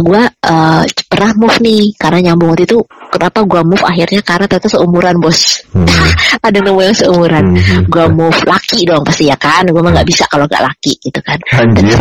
gue 0.00 0.22
uh, 0.26 0.82
pernah 1.06 1.30
move 1.38 1.58
nih 1.62 1.94
karena 1.94 2.30
nyambung 2.30 2.54
waktu 2.54 2.66
itu 2.66 2.78
kenapa 3.12 3.46
gue 3.46 3.60
move 3.62 3.84
akhirnya 3.84 4.20
karena 4.26 4.46
ternyata 4.50 4.68
seumuran 4.74 5.16
bos. 5.22 5.62
Hmm. 5.70 5.86
ada 6.46 6.58
nemu 6.58 6.80
yang 6.80 6.96
seumuran. 6.96 7.44
Hmm. 7.54 7.82
gue 7.86 8.06
move 8.10 8.40
laki 8.48 8.88
dong 8.88 9.02
pasti 9.06 9.30
ya 9.30 9.36
kan? 9.38 9.62
Gue 9.68 9.82
mah 9.82 9.92
nggak 9.94 10.08
bisa 10.08 10.24
kalau 10.30 10.48
nggak 10.48 10.64
laki 10.64 10.92
gitu 10.98 11.20
kan. 11.22 11.38
Anjir. 11.54 11.98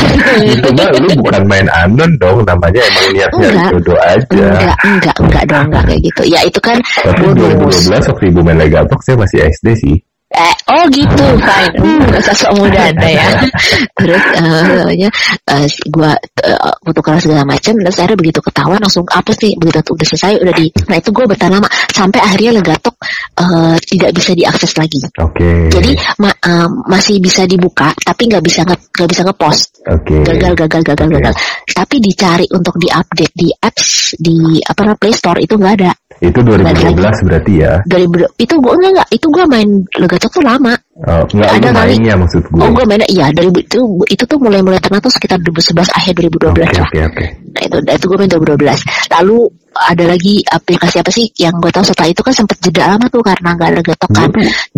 Itu 0.54 0.68
mah 0.72 0.88
lu 0.96 1.08
bukan 1.20 1.42
main 1.44 1.68
anon 1.70 2.10
dong 2.16 2.42
Namanya 2.44 2.80
emang 2.80 3.06
niatnya 3.12 3.48
Enggak. 3.50 3.70
jodoh 3.76 3.98
aja. 4.00 4.24
Enggak 4.30 4.78
enggak 4.84 5.16
enggak 5.20 5.44
dong 5.48 5.64
enggak 5.72 5.84
kayak 5.90 6.00
gitu. 6.06 6.22
Ya 6.28 6.40
itu 6.46 6.60
kan 6.60 6.76
Tapi 6.80 7.24
bonus 7.36 7.86
2012 7.88 8.10
waktu 8.10 8.24
ibu 8.32 8.40
main 8.40 8.58
Legatok 8.60 9.00
Saya 9.04 9.16
masih 9.20 9.38
SD 9.44 9.66
sih 9.76 9.96
Eh, 10.34 10.54
oh 10.74 10.84
gitu, 10.90 11.26
fine. 11.38 11.74
Hmm, 11.78 12.10
sosok 12.18 12.50
muda 12.58 12.90
anda 12.90 13.06
ya. 13.06 13.26
terus 14.02 14.24
uh, 14.34 14.66
namanya 14.82 15.08
uh, 15.46 15.66
gua 15.94 16.18
uh, 16.42 16.74
foto 16.82 17.00
kelas 17.00 17.22
segala 17.22 17.46
macam. 17.46 17.78
Terus 17.78 17.96
akhirnya 18.02 18.18
begitu 18.18 18.40
ketahuan 18.42 18.80
langsung 18.82 19.06
apa 19.06 19.30
sih 19.30 19.54
begitu 19.54 19.94
udah 19.94 20.06
selesai 20.10 20.42
udah 20.42 20.54
di. 20.58 20.66
Nah 20.90 20.96
itu 20.98 21.10
gue 21.14 21.24
bertahan 21.24 21.52
lama 21.54 21.68
sampai 21.70 22.18
akhirnya 22.18 22.58
Legatok 22.58 22.98
uh, 23.38 23.78
tidak 23.78 24.10
bisa 24.10 24.34
diakses 24.34 24.72
lagi. 24.74 25.00
Oke. 25.22 25.38
Okay. 25.38 25.58
Jadi 25.70 25.92
ma 26.18 26.30
uh, 26.34 26.68
masih 26.90 27.22
bisa 27.22 27.46
dibuka 27.46 27.94
tapi 28.02 28.26
nggak 28.26 28.42
bisa 28.42 28.66
nggak 28.66 29.08
bisa 29.08 29.22
ngepost. 29.22 29.86
Oke. 29.86 30.18
Okay. 30.18 30.34
Gagal 30.34 30.52
gagal 30.66 30.82
gagal 30.82 31.08
okay. 31.08 31.16
gagal. 31.22 31.34
Tapi 31.70 31.96
dicari 32.02 32.46
untuk 32.50 32.74
diupdate 32.74 33.34
di 33.34 33.48
apps 33.54 34.18
di 34.18 34.58
apa 34.58 34.80
namanya 34.82 34.98
Play 34.98 35.14
Store 35.14 35.38
itu 35.38 35.54
nggak 35.54 35.74
ada. 35.78 35.92
Itu 36.22 36.38
2012 36.42 37.26
berarti 37.26 37.52
ya? 37.58 37.74
2000 37.86 38.42
itu 38.42 38.54
gue 38.58 38.72
enggak 38.74 38.92
enggak 38.94 39.08
itu 39.10 39.26
gue 39.30 39.44
main 39.50 39.68
Legatok 39.98 40.30
tuh 40.30 40.42
lama. 40.44 40.74
Oh, 41.04 41.24
enggak 41.34 41.50
ada 41.58 41.68
mainnya 41.74 42.14
maksud 42.14 42.42
gue. 42.48 42.62
Oh, 42.62 42.70
gue 42.70 42.84
mainnya 42.86 43.08
iya 43.10 43.26
dari 43.34 43.50
itu 43.50 43.80
itu 44.06 44.22
tuh 44.22 44.38
mulai-mulai 44.38 44.78
terkenal 44.78 45.02
tuh 45.02 45.12
sekitar 45.12 45.42
2011 45.42 45.90
akhir 45.90 46.12
2012 46.14 46.54
okay, 46.54 46.62
lah. 46.62 46.70
Oke, 46.70 46.78
okay, 46.86 47.02
oke. 47.02 47.14
Okay. 47.18 47.28
Nah, 47.54 47.62
itu 47.66 47.76
itu 47.82 48.04
gue 48.06 48.18
main 48.18 48.30
2012. 48.30 49.14
Lalu 49.14 49.38
ada 49.74 50.04
lagi 50.06 50.34
aplikasi 50.46 51.02
apa 51.02 51.10
sih 51.10 51.26
yang 51.34 51.58
gue 51.58 51.70
tahu 51.74 51.82
setelah 51.82 52.08
itu 52.14 52.22
kan 52.22 52.30
sempet 52.30 52.56
jeda 52.62 52.94
lama 52.94 53.06
tuh 53.10 53.22
karena 53.26 53.48
nggak 53.58 53.68
ada 53.68 53.76
Legatok 53.82 54.10
kan. 54.14 54.30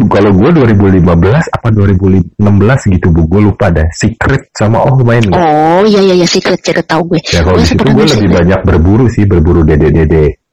Kalau 0.08 0.30
gue 0.32 0.50
2015 0.56 1.04
apa 1.52 1.68
2016 1.68 2.92
gitu 2.96 3.06
bu, 3.12 3.22
gue 3.28 3.40
lupa 3.52 3.68
deh. 3.68 3.88
Secret 3.92 4.48
sama 4.56 4.80
oh 4.88 4.96
main 5.04 5.20
gak? 5.20 5.36
Oh 5.36 5.84
iya 5.84 6.00
iya 6.00 6.14
iya 6.16 6.26
Secret 6.28 6.60
cerita 6.64 6.96
tahu 6.96 7.12
gue. 7.16 7.20
Ya 7.28 7.44
kalau 7.44 7.60
situ 7.60 7.84
gue 7.84 8.06
lebih 8.08 8.30
banyak 8.32 8.60
berburu 8.64 9.06
sih, 9.12 9.28
berburu 9.28 9.60
dede-dede. 9.62 10.45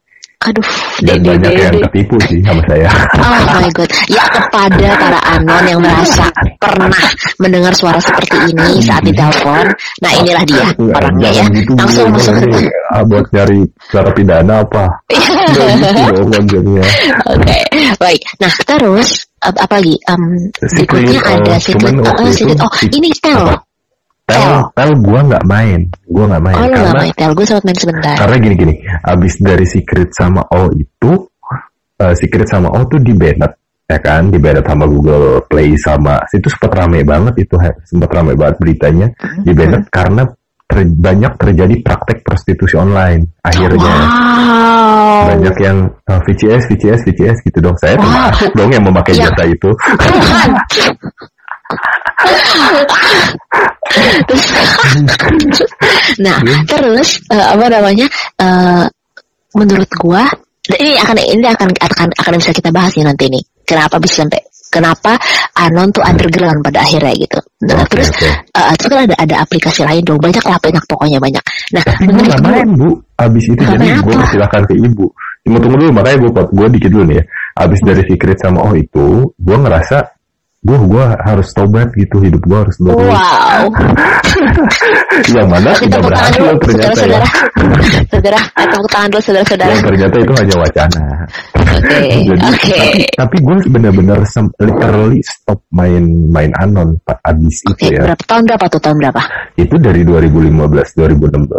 Aduh, 0.44 0.68
dan 1.00 1.24
dede, 1.24 1.28
banyak 1.40 1.52
dede. 1.56 1.64
yang 1.64 1.76
ketipu 1.88 2.16
sih 2.28 2.38
sama 2.44 2.60
saya. 2.68 2.88
Oh 3.24 3.40
my 3.56 3.70
god. 3.72 3.88
Ya 4.12 4.24
kepada 4.28 4.88
para 5.00 5.20
anon 5.36 5.64
yang 5.64 5.80
merasa 5.80 6.28
pernah 6.60 6.92
mendengar 7.40 7.72
suara 7.72 7.96
seperti 7.96 8.52
ini 8.52 8.84
saat 8.84 9.00
ditelepon. 9.08 9.72
Nah 10.04 10.12
inilah 10.20 10.44
dia 10.44 10.66
orangnya 10.76 11.30
ya. 11.32 11.44
Gitu, 11.48 11.72
Langsung 11.72 12.12
masuk 12.12 12.34
ke 12.44 12.68
ah, 12.92 13.02
buat 13.08 13.24
nyari 13.32 13.64
cara 13.88 14.10
pidana 14.12 14.54
apa? 14.60 14.84
gitu. 16.52 16.72
Oke, 17.32 17.58
baik. 17.96 18.20
Nah 18.44 18.52
terus 18.68 19.24
apa 19.40 19.74
lagi? 19.80 19.96
Um, 20.08 20.22
berikutnya 20.60 21.20
uh, 21.20 21.36
ada 21.40 21.54
secret. 21.56 21.94
Uh, 22.00 22.28
secret. 22.32 22.58
Oh 22.60 22.72
ini 22.92 23.08
tel. 23.20 23.63
Tel, 24.24 24.72
tel 24.72 24.90
gue 25.04 25.20
nggak 25.20 25.44
main, 25.44 25.84
gue 25.84 26.24
nggak 26.24 26.42
main. 26.42 26.56
Oh, 26.56 26.64
karena, 26.64 26.88
gak 26.88 26.96
main 26.96 27.12
tel, 27.12 27.32
gue 27.36 27.44
sempat 27.44 27.64
main 27.68 27.76
sebentar. 27.76 28.16
Karena 28.16 28.36
gini-gini, 28.40 28.74
abis 29.04 29.34
dari 29.36 29.66
Secret 29.68 30.16
sama 30.16 30.40
O 30.48 30.72
itu, 30.72 31.12
uh, 32.00 32.14
Secret 32.16 32.48
sama 32.48 32.72
O 32.72 32.88
tuh 32.88 33.04
di 33.04 33.12
banned, 33.12 33.52
ya 33.84 33.98
kan, 34.00 34.32
di 34.32 34.40
banned 34.40 34.64
sama 34.64 34.88
Google 34.88 35.44
Play 35.44 35.76
sama, 35.76 36.24
itu 36.32 36.48
sempat 36.48 36.72
rame 36.72 37.04
banget 37.04 37.44
itu, 37.44 37.60
sempat 37.84 38.10
rame 38.16 38.32
banget 38.32 38.56
beritanya, 38.64 39.12
di 39.44 39.52
banned 39.52 39.92
karena 39.92 40.24
ter, 40.64 40.88
banyak 40.88 41.32
terjadi 41.36 41.74
praktek 41.84 42.24
prostitusi 42.24 42.80
online. 42.80 43.28
Akhirnya 43.44 43.92
wow. 44.08 45.36
banyak 45.36 45.56
yang 45.60 45.92
uh, 46.08 46.20
VCS, 46.24 46.72
VCS, 46.72 47.00
VCS 47.04 47.44
gitu 47.44 47.60
dong. 47.60 47.76
Saya 47.76 48.00
wow. 48.00 48.32
termasuk 48.32 48.50
dong 48.56 48.72
yang 48.72 48.88
memakai 48.88 49.20
Ya. 49.20 49.28
jasa 49.28 49.44
itu. 49.52 49.68
terus, 54.24 54.44
nah 56.18 56.38
terus 56.66 57.08
uh, 57.30 57.54
apa 57.54 57.66
namanya 57.70 58.06
uh, 58.40 58.84
menurut 59.54 59.90
gua 60.00 60.26
ini 60.72 60.96
akan 60.96 61.16
ini 61.20 61.44
akan 61.44 61.68
akan 61.76 62.08
akan 62.16 62.32
bisa 62.40 62.50
kita 62.56 62.72
bahas 62.72 62.96
ya 62.96 63.04
nanti 63.04 63.28
nih. 63.28 63.44
Kenapa 63.64 64.00
bisa 64.00 64.24
sampai 64.24 64.40
kenapa 64.72 65.12
anon 65.60 65.92
tuh 65.92 66.02
underground 66.02 66.64
pada 66.64 66.82
akhirnya 66.82 67.12
gitu. 67.14 67.38
Nah, 67.68 67.84
Oke, 67.84 67.94
terus 67.94 68.08
oke. 68.10 68.28
uh, 68.56 68.72
terus 68.74 68.90
kan 68.90 69.00
ada 69.06 69.16
ada 69.20 69.34
aplikasi 69.44 69.80
lain 69.84 70.02
dong. 70.02 70.18
Banyak 70.20 70.44
lah 70.44 70.58
banyak 70.58 70.84
pokoknya 70.88 71.18
banyak. 71.20 71.44
Nah 71.76 71.82
Tapi 71.84 72.02
gue 72.02 72.12
menurut 72.12 72.32
gak 72.32 72.40
gua 72.40 72.50
main 72.50 72.70
bu. 72.74 72.90
Abis 73.14 73.44
itu 73.46 73.62
jadi 73.62 73.86
gue 74.02 74.10
apa? 74.10 74.20
persilahkan 74.26 74.62
ke 74.66 74.74
ibu. 74.74 75.06
Tunggu 75.44 75.58
tunggu 75.60 75.76
dulu 75.84 75.92
makanya 75.92 76.16
gue 76.24 76.30
gue 76.32 76.66
dikit 76.80 76.90
dulu 76.90 77.04
nih 77.12 77.16
ya. 77.20 77.24
Abis 77.54 77.80
dari 77.86 78.02
secret 78.08 78.38
sama 78.42 78.58
oh 78.66 78.74
itu 78.74 79.06
Gue 79.38 79.56
ngerasa 79.60 80.13
Gue 80.64 80.78
gue 80.80 81.04
harus 81.28 81.48
tobat 81.52 81.92
gitu 81.92 82.24
Hidup 82.24 82.40
gue 82.40 82.58
harus 82.64 82.76
lurus 82.80 83.04
wow. 83.04 83.68
Yang 85.36 85.48
mana? 85.48 85.70
Kita 85.76 85.86
tidak 85.86 86.02
berhasil 86.10 86.40
dulu 86.40 86.58
ternyata 86.64 86.82
ya. 86.82 86.94
saudara-saudara. 86.94 87.28
Saudara 88.10 88.40
eh, 88.40 88.66
tepuk 88.66 88.88
tangan 88.90 89.08
dulu 89.12 89.22
saudara-saudara. 89.22 89.70
Yang 89.70 89.84
ternyata 89.84 90.16
itu 90.18 90.32
hanya 90.34 90.56
wacana. 90.58 91.04
Oke 91.54 91.98
Jadi 92.28 92.44
oke. 92.44 92.74
tapi, 92.74 93.02
tapi 93.14 93.36
gue 93.44 93.56
benar-benar 93.70 94.18
sem- 94.26 94.54
literally 94.58 95.20
stop 95.22 95.60
main 95.70 96.04
main 96.32 96.50
anon 96.58 96.96
Pak 97.04 97.18
abis 97.22 97.56
Oke, 97.68 97.88
itu 97.88 98.00
ya. 98.00 98.02
berapa 98.10 98.22
tahun 98.26 98.42
berapa 98.48 98.64
tuh 98.72 98.80
tahun 98.82 98.96
berapa? 99.04 99.22
itu 99.54 99.74
dari 99.78 100.02
2015 100.02 100.98
2016 100.98 101.54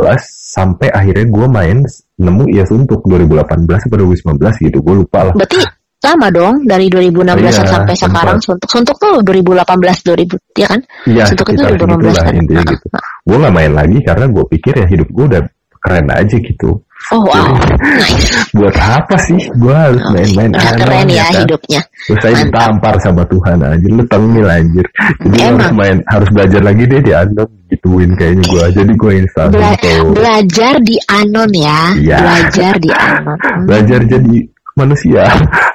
sampai 0.55 0.87
akhirnya 0.91 1.25
gue 1.31 1.47
main 1.47 1.77
nemu 2.15 2.43
ya 2.51 2.63
suntuk 2.67 3.03
2018 3.07 3.87
atau 3.87 3.97
2019 4.03 4.65
gitu 4.67 4.77
gue 4.83 4.95
lupa 5.03 5.31
lah. 5.31 5.35
Berarti 5.35 5.57
lama 6.05 6.27
dong 6.29 6.55
dari 6.63 6.85
2016 6.85 7.25
Iya, 7.41 7.65
sampai 7.65 7.93
sempat. 7.93 8.21
sekarang 8.21 8.37
suntuk 8.39 8.69
suntuk 8.69 8.95
tuh 8.95 9.15
2018 9.21 9.65
2000 10.05 10.37
ya 10.55 10.67
kan? 10.67 10.79
iya 11.05 11.23
Suntuk 11.25 11.47
itu 11.49 11.59
sekitar 11.59 11.79
2015 11.81 11.89
segitulah 12.05 12.21
kan? 12.21 12.33
intinya 12.35 12.61
Ah, 12.61 12.69
gitu 12.69 12.85
gue 13.25 13.37
nggak 13.37 13.55
main 13.55 13.73
lagi 13.73 13.97
karena 13.99 14.25
gue 14.27 14.43
pikir 14.47 14.73
ya 14.75 14.85
hidup 14.85 15.07
gue 15.09 15.25
udah 15.27 15.41
keren 15.79 16.07
aja 16.07 16.37
gitu 16.37 16.71
Oh 17.13 17.21
wow, 17.21 17.53
nice. 17.77 18.33
buat 18.57 18.73
apa 18.73 19.13
sih 19.21 19.37
gue 19.53 19.69
harus 19.69 20.01
main-main 20.09 20.49
Udah 20.49 20.63
anon, 20.65 20.79
keren 20.79 21.05
ya 21.07 21.21
kan? 21.23 21.37
hidupnya. 21.37 21.81
terus 22.01 22.17
saya 22.17 22.33
Mantap. 22.33 22.49
ditampar 22.49 22.95
sama 22.97 23.23
Tuhan 23.27 23.57
anjir 23.61 23.91
lu 23.91 24.03
tengil 24.07 24.47
anjir 24.47 24.85
jadi 25.19 25.37
Emang. 25.37 25.53
harus 25.53 25.69
main 25.75 25.97
harus 26.07 26.29
belajar 26.31 26.61
lagi 26.63 26.83
deh 26.83 27.01
di 27.03 27.13
anon 27.13 27.49
gituin 27.67 28.11
kayaknya 28.11 28.43
gue 28.43 28.63
jadi 28.73 28.93
gue 28.95 29.11
install 29.19 29.47
Bela- 29.51 29.75
gitu 29.75 30.01
belajar 30.11 30.73
di 30.81 30.95
anon 31.05 31.51
ya. 31.53 31.81
Iya. 31.93 32.17
Belajar 32.17 32.73
di 32.75 32.89
anon. 32.89 33.37
Hmm, 33.45 33.63
belajar 33.65 33.99
jadi 34.01 34.35
manusia 34.75 35.23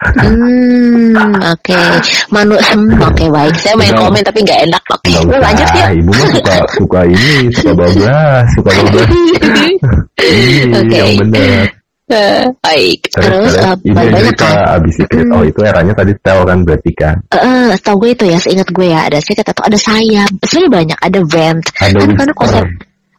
Hmm, 0.01 1.13
oke. 1.55 1.77
Manu, 2.33 2.57
hmm, 2.57 2.99
oke 3.05 3.25
baik. 3.29 3.55
Saya 3.61 3.77
main 3.77 3.93
Udah. 3.93 4.01
komen 4.09 4.23
tapi 4.25 4.39
nggak 4.43 4.61
enak. 4.67 4.83
Oke, 4.91 5.13
Nggak 5.13 5.23
lu 5.29 5.37
lanjut 5.39 5.69
ya. 5.77 5.87
ibu 5.93 6.11
mah 6.11 6.29
suka 6.33 6.55
suka 6.81 7.01
ini, 7.05 7.35
suka 7.53 7.73
bablas, 7.77 8.45
suka 8.57 8.71
bablas. 8.81 9.09
Ini 10.21 10.73
Oke. 10.77 10.97
yang 10.97 11.13
benar. 11.21 11.65
Eh, 12.11 12.45
baik. 12.59 13.01
Terus, 13.15 13.55
eh, 13.55 13.77
ini 13.87 13.95
banyak 13.95 14.35
kan? 14.35 14.83
abis 14.83 14.93
secret. 14.99 15.31
Oh 15.31 15.47
itu 15.47 15.61
eranya 15.63 15.95
tadi 15.95 16.13
tel 16.19 16.43
kan 16.43 16.59
berarti 16.67 16.91
kan. 16.97 17.17
Eh, 17.31 17.71
tau 17.81 17.95
gue 18.03 18.11
itu 18.11 18.25
ya, 18.27 18.37
seingat 18.43 18.67
gue 18.75 18.89
ya, 18.91 19.07
ada 19.07 19.23
secret 19.23 19.47
atau 19.47 19.63
ada 19.63 19.79
sayap. 19.79 20.27
Sebenarnya 20.43 20.71
banyak, 20.75 20.99
ada 20.99 21.21
vent. 21.23 21.65
Ada 21.79 21.99
kan 22.03 22.09
karena 22.19 22.35
konsep 22.35 22.65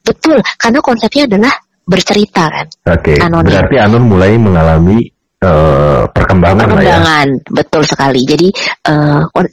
betul, 0.01 0.37
karena 0.59 0.79
konsepnya 0.83 1.23
adalah 1.29 1.53
bercerita 1.87 2.43
kan, 2.51 2.67
Oke. 2.89 3.15
Anonim. 3.21 3.53
Berarti 3.53 3.75
Anon 3.79 4.03
mulai 4.11 4.35
mengalami 4.35 4.97
eh, 5.41 6.03
perkembangan 6.07 6.65
ya. 6.65 6.69
perkembangan, 6.69 7.27
betul 7.49 7.83
sekali. 7.83 8.21
Jadi 8.23 8.47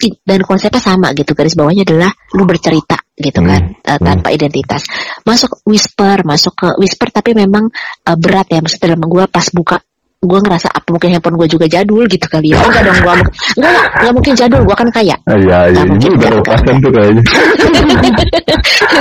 i- 0.04 0.18
dan 0.20 0.40
konsepnya 0.44 0.78
sama 0.78 1.16
gitu, 1.16 1.32
garis 1.32 1.56
bawahnya 1.56 1.88
adalah 1.88 2.12
lu 2.36 2.44
bercerita 2.44 3.00
gitu 3.16 3.40
kan, 3.40 3.72
Hmm, 3.74 3.88
eh, 3.88 3.98
tanpa 3.98 4.28
identitas. 4.30 4.84
Masuk 5.24 5.64
whisper, 5.64 6.22
masuk 6.22 6.54
ke 6.54 6.68
whisper, 6.76 7.08
tapi 7.08 7.32
memang 7.32 7.72
eh, 8.04 8.16
berat 8.16 8.46
ya. 8.48 8.60
Maksudnya 8.60 8.92
dalam 8.92 9.02
gue 9.02 9.24
pas 9.26 9.48
buka 9.48 9.80
gue 10.18 10.34
ngerasa 10.34 10.74
apa 10.74 10.82
mungkin 10.90 11.14
handphone 11.14 11.38
gue 11.38 11.46
juga 11.46 11.70
jadul 11.70 12.02
gitu 12.04 12.26
kali 12.26 12.50
ya. 12.50 12.58
Oh, 12.58 12.66
enggak 12.66 12.90
dong, 12.90 12.98
gue 12.98 13.14
enggak, 13.14 13.30
enggak, 13.54 13.82
enggak 14.02 14.12
mungkin 14.18 14.32
jadul, 14.34 14.60
gue 14.66 14.76
kan 14.76 14.88
kaya. 14.90 15.14
Ah, 15.24 15.38
Iya, 15.38 15.58
iya, 15.70 15.82
mungkin 15.86 16.10
udah 16.10 16.18
nggak 16.18 16.34
lepasan 16.42 16.74
tuh 16.82 16.90
kayaknya. 16.90 17.22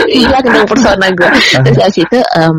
hilang 0.08 0.46
dong 0.46 0.68
persona 0.70 1.08
gue 1.12 1.30
terus 1.66 1.80
abis 1.82 1.98
itu 2.06 2.20
em, 2.22 2.56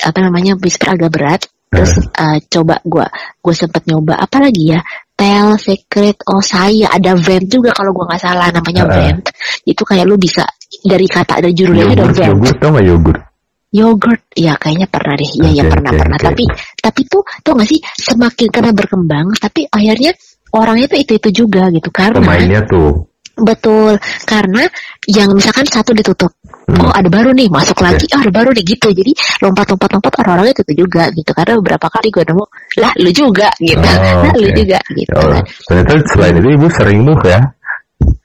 apa 0.00 0.18
namanya 0.22 0.52
whisper 0.58 0.88
agak 0.94 1.10
berat 1.12 1.40
terus 1.68 1.92
eh, 2.00 2.38
coba 2.48 2.80
gue 2.80 3.06
gue 3.44 3.54
sempet 3.54 3.82
nyoba 3.86 4.16
apa 4.18 4.36
lagi 4.40 4.72
ya 4.72 4.80
Tell 5.18 5.58
Secret 5.58 6.22
oh 6.30 6.40
saya 6.40 6.88
ada 6.94 7.12
vent 7.18 7.46
juga 7.50 7.74
kalau 7.76 7.92
gue 7.92 8.04
nggak 8.08 8.22
salah 8.22 8.48
namanya 8.48 8.82
Ah. 8.88 8.92
vent 8.96 9.24
itu 9.68 9.82
kayak 9.84 10.04
lu 10.08 10.16
bisa 10.16 10.46
dari 10.80 11.04
kata 11.04 11.44
dari 11.44 11.52
judulnya 11.52 11.92
ada 11.92 12.06
vent 12.08 12.28
yogurt 12.32 12.58
gak 12.58 12.84
yogurt? 12.86 13.20
yogurt 13.68 14.22
ya 14.32 14.56
kayaknya 14.56 14.88
pernah 14.88 15.14
deh 15.18 15.30
ya 15.44 15.50
ya 15.60 15.62
Oke, 15.68 15.72
pernah 15.76 15.90
oke, 15.92 16.00
pernah 16.00 16.18
oke. 16.18 16.26
tapi 16.32 16.44
tapi 16.80 17.00
tuh 17.04 17.22
tuh 17.44 17.52
nggak 17.52 17.68
sih 17.68 17.80
semakin 18.00 18.48
karena 18.48 18.70
berkembang 18.72 19.26
tapi 19.36 19.60
akhirnya 19.68 20.12
orangnya 20.56 20.86
tuh 20.88 20.98
itu 21.04 21.12
itu 21.20 21.28
juga 21.44 21.68
gitu 21.68 21.92
karena 21.92 22.16
Pemainnya 22.24 22.62
tuh. 22.64 23.04
Betul, 23.38 23.94
karena 24.26 24.66
yang 25.06 25.30
misalkan 25.30 25.62
satu 25.62 25.94
ditutup. 25.94 26.34
Oh 26.76 26.92
ada 26.92 27.08
baru 27.08 27.30
nih? 27.32 27.48
Masuk 27.48 27.78
lagi, 27.80 28.04
oh 28.12 28.20
ada 28.20 28.32
baru 28.32 28.50
nih. 28.52 28.64
Gitu, 28.64 28.88
jadi 28.92 29.12
lompat-lompat-lompat 29.40 30.12
orang-orangnya 30.20 30.54
itu 30.60 30.74
juga 30.84 31.08
gitu, 31.16 31.30
karena 31.32 31.56
beberapa 31.56 31.86
kali 31.88 32.08
gue 32.12 32.24
nemu, 32.28 32.44
lah 32.80 32.92
lu 33.00 33.10
juga 33.12 33.48
gitu, 33.58 33.80
Oh, 33.80 34.22
lah 34.28 34.34
lu 34.36 34.48
juga 34.52 34.78
gitu, 34.92 35.12
Ya 35.12 35.20
Allah. 35.24 35.42
Ternyata 35.64 35.92
selain 36.12 36.34
itu 36.36 36.48
ibu 36.52 36.66
sering 36.76 37.00
move 37.04 37.24
ya. 37.24 37.40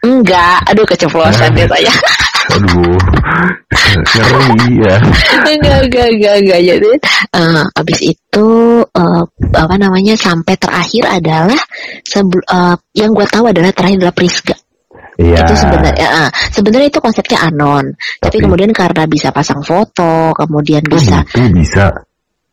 enggak, 0.04 0.60
aduh 0.70 0.86
keceplosan 0.86 1.50
deh 1.56 1.66
saya, 1.66 1.96
Aduh, 2.54 3.00
ngeri 4.14 4.84
ya. 4.84 4.96
enggak 5.48 5.80
enggak 5.88 6.08
enggak 6.12 6.36
enggak. 6.44 6.60
Jadi 6.62 6.92
uh, 7.40 7.64
abis 7.80 8.00
itu 8.04 8.48
uh, 8.84 9.24
apa 9.56 9.76
namanya 9.80 10.14
sampai 10.20 10.60
terakhir 10.60 11.08
adalah 11.08 11.58
sebelum 12.04 12.44
uh, 12.52 12.76
yang 12.94 13.16
gue 13.16 13.26
tahu 13.32 13.48
adalah 13.48 13.72
terakhir 13.72 13.98
adalah 14.04 14.16
Prisga 14.16 14.56
Iya. 15.16 15.46
itu 15.46 15.54
sebenarnya 15.54 16.08
uh, 16.10 16.30
sebenarnya 16.50 16.88
itu 16.90 17.00
konsepnya 17.00 17.38
anon 17.46 17.86
tapi, 18.18 18.38
Tapi- 18.38 18.44
kemudian 18.44 18.72
karena 18.74 19.04
bisa 19.06 19.30
pasang 19.30 19.62
foto 19.62 20.34
kemudian 20.34 20.82
Oh, 20.90 20.98
bisa 20.98 21.22
gitu 21.30 21.54
bisa. 21.54 21.86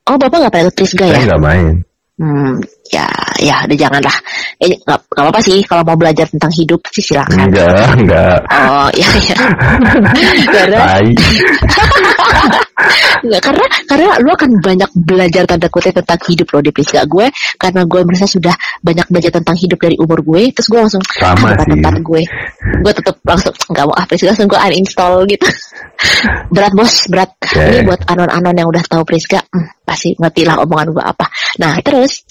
oh 0.04 0.16
bapak 0.16 0.36
nggak 0.44 0.52
pernah 0.52 0.64
ikut 0.68 0.76
Prisga 0.76 1.04
ya 1.06 1.14
Saya 1.16 1.24
nggak 1.26 1.42
main. 1.42 1.74
hmm 2.20 2.52
ya 2.92 3.08
ya 3.40 3.56
udah 3.64 3.78
jangan 3.80 4.02
lah 4.04 4.16
eh 4.60 4.76
nggak 4.76 4.98
nggak 5.08 5.24
apa-apa 5.24 5.40
sih 5.40 5.64
kalau 5.64 5.80
mau 5.88 5.96
belajar 5.96 6.28
tentang 6.28 6.52
hidup 6.52 6.84
sih 6.92 7.00
silakan 7.00 7.48
Enggak, 7.48 7.96
enggak. 7.96 8.38
oh 8.50 8.88
iya 8.92 9.08
iya 9.24 9.38
karena. 10.52 10.78
Nggak, 13.20 13.40
karena 13.44 13.66
karena 13.86 14.08
lu 14.24 14.30
akan 14.32 14.50
banyak 14.64 14.90
belajar 14.96 15.42
tanda 15.44 15.68
kutip 15.68 15.92
tentang 15.92 16.20
hidup 16.28 16.46
lo 16.52 16.58
di 16.64 16.72
Prisga 16.72 17.04
gue 17.04 17.26
karena 17.60 17.82
gue 17.84 18.00
merasa 18.04 18.26
sudah 18.26 18.54
banyak 18.80 19.06
belajar 19.12 19.30
tentang 19.36 19.56
hidup 19.56 19.78
dari 19.80 19.96
umur 20.00 20.24
gue 20.24 20.50
terus 20.56 20.68
gue 20.72 20.80
langsung 20.80 21.02
Sama 21.16 21.52
ah, 21.52 21.64
tempat 21.64 21.94
gue 22.00 22.22
gue 22.80 22.92
tetap 22.96 23.16
langsung 23.24 23.52
nggak 23.52 23.84
mau 23.84 23.94
ah 23.96 24.04
Prisga 24.08 24.32
langsung 24.32 24.48
gue 24.48 24.60
uninstall 24.60 25.14
gitu 25.28 25.48
berat 26.54 26.72
bos 26.72 26.94
berat 27.12 27.30
Oke. 27.44 27.60
ini 27.60 27.78
buat 27.84 28.00
anon-anon 28.08 28.56
yang 28.56 28.68
udah 28.72 28.82
tahu 28.88 29.02
Prisga 29.04 29.40
hmm, 29.44 29.84
pasti 29.84 30.16
ngerti 30.16 30.42
lah 30.48 30.56
omongan 30.64 30.88
gue 30.96 31.04
apa 31.04 31.26
nah 31.60 31.76
terus 31.84 32.24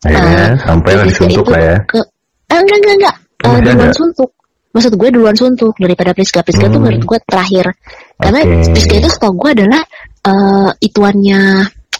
Akhirnya 0.00 0.56
sampai 0.64 0.96
lah 0.96 1.04
disuntuk 1.04 1.44
lah 1.52 1.60
ya. 1.60 1.76
ke 1.84 2.00
eh, 2.48 2.56
enggak 2.56 2.78
enggak 2.80 2.96
enggak 3.04 3.16
Eh, 3.40 3.48
masih 3.48 3.72
duluan 3.72 3.88
ada? 3.88 3.96
suntuk 3.96 4.30
maksud 4.70 4.94
gue 4.94 5.08
duluan 5.10 5.34
suntuk 5.34 5.74
daripada 5.76 6.12
Prisga 6.12 6.40
tuh 6.42 6.54
Hmm. 6.54 6.78
menurut 6.78 7.02
gue 7.02 7.18
terakhir 7.22 7.66
karena 8.16 8.40
Oke. 8.40 8.70
Prisga 8.70 8.94
itu 8.96 9.08
setahu 9.08 9.32
gue 9.36 9.50
adalah 9.56 9.82
eh 10.20 10.70
ituannya 10.80 11.40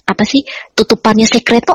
apa 0.05 0.23
sih 0.23 0.43
tutupannya 0.73 1.25
sekreto 1.25 1.75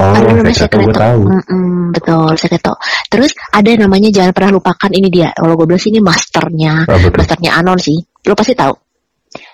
Oh, 0.00 0.08
ada 0.08 0.34
namanya 0.34 0.56
sekreto 0.56 0.90
tahu. 0.90 1.20
Mm-mm, 1.30 1.94
betul 1.94 2.34
sekreto 2.34 2.74
terus 3.06 3.30
ada 3.48 3.68
yang 3.68 3.86
namanya 3.86 4.10
jangan 4.10 4.32
pernah 4.32 4.50
lupakan 4.52 4.90
ini 4.90 5.06
dia 5.06 5.30
kalau 5.30 5.54
gue 5.54 5.62
bilang 5.64 5.78
sih 5.78 5.90
ini 5.90 6.00
masternya 6.00 6.88
tuh? 6.88 7.12
masternya 7.14 7.50
Anon 7.54 7.78
sih 7.78 7.98
lo 8.24 8.34
pasti 8.34 8.52
tahu 8.52 8.74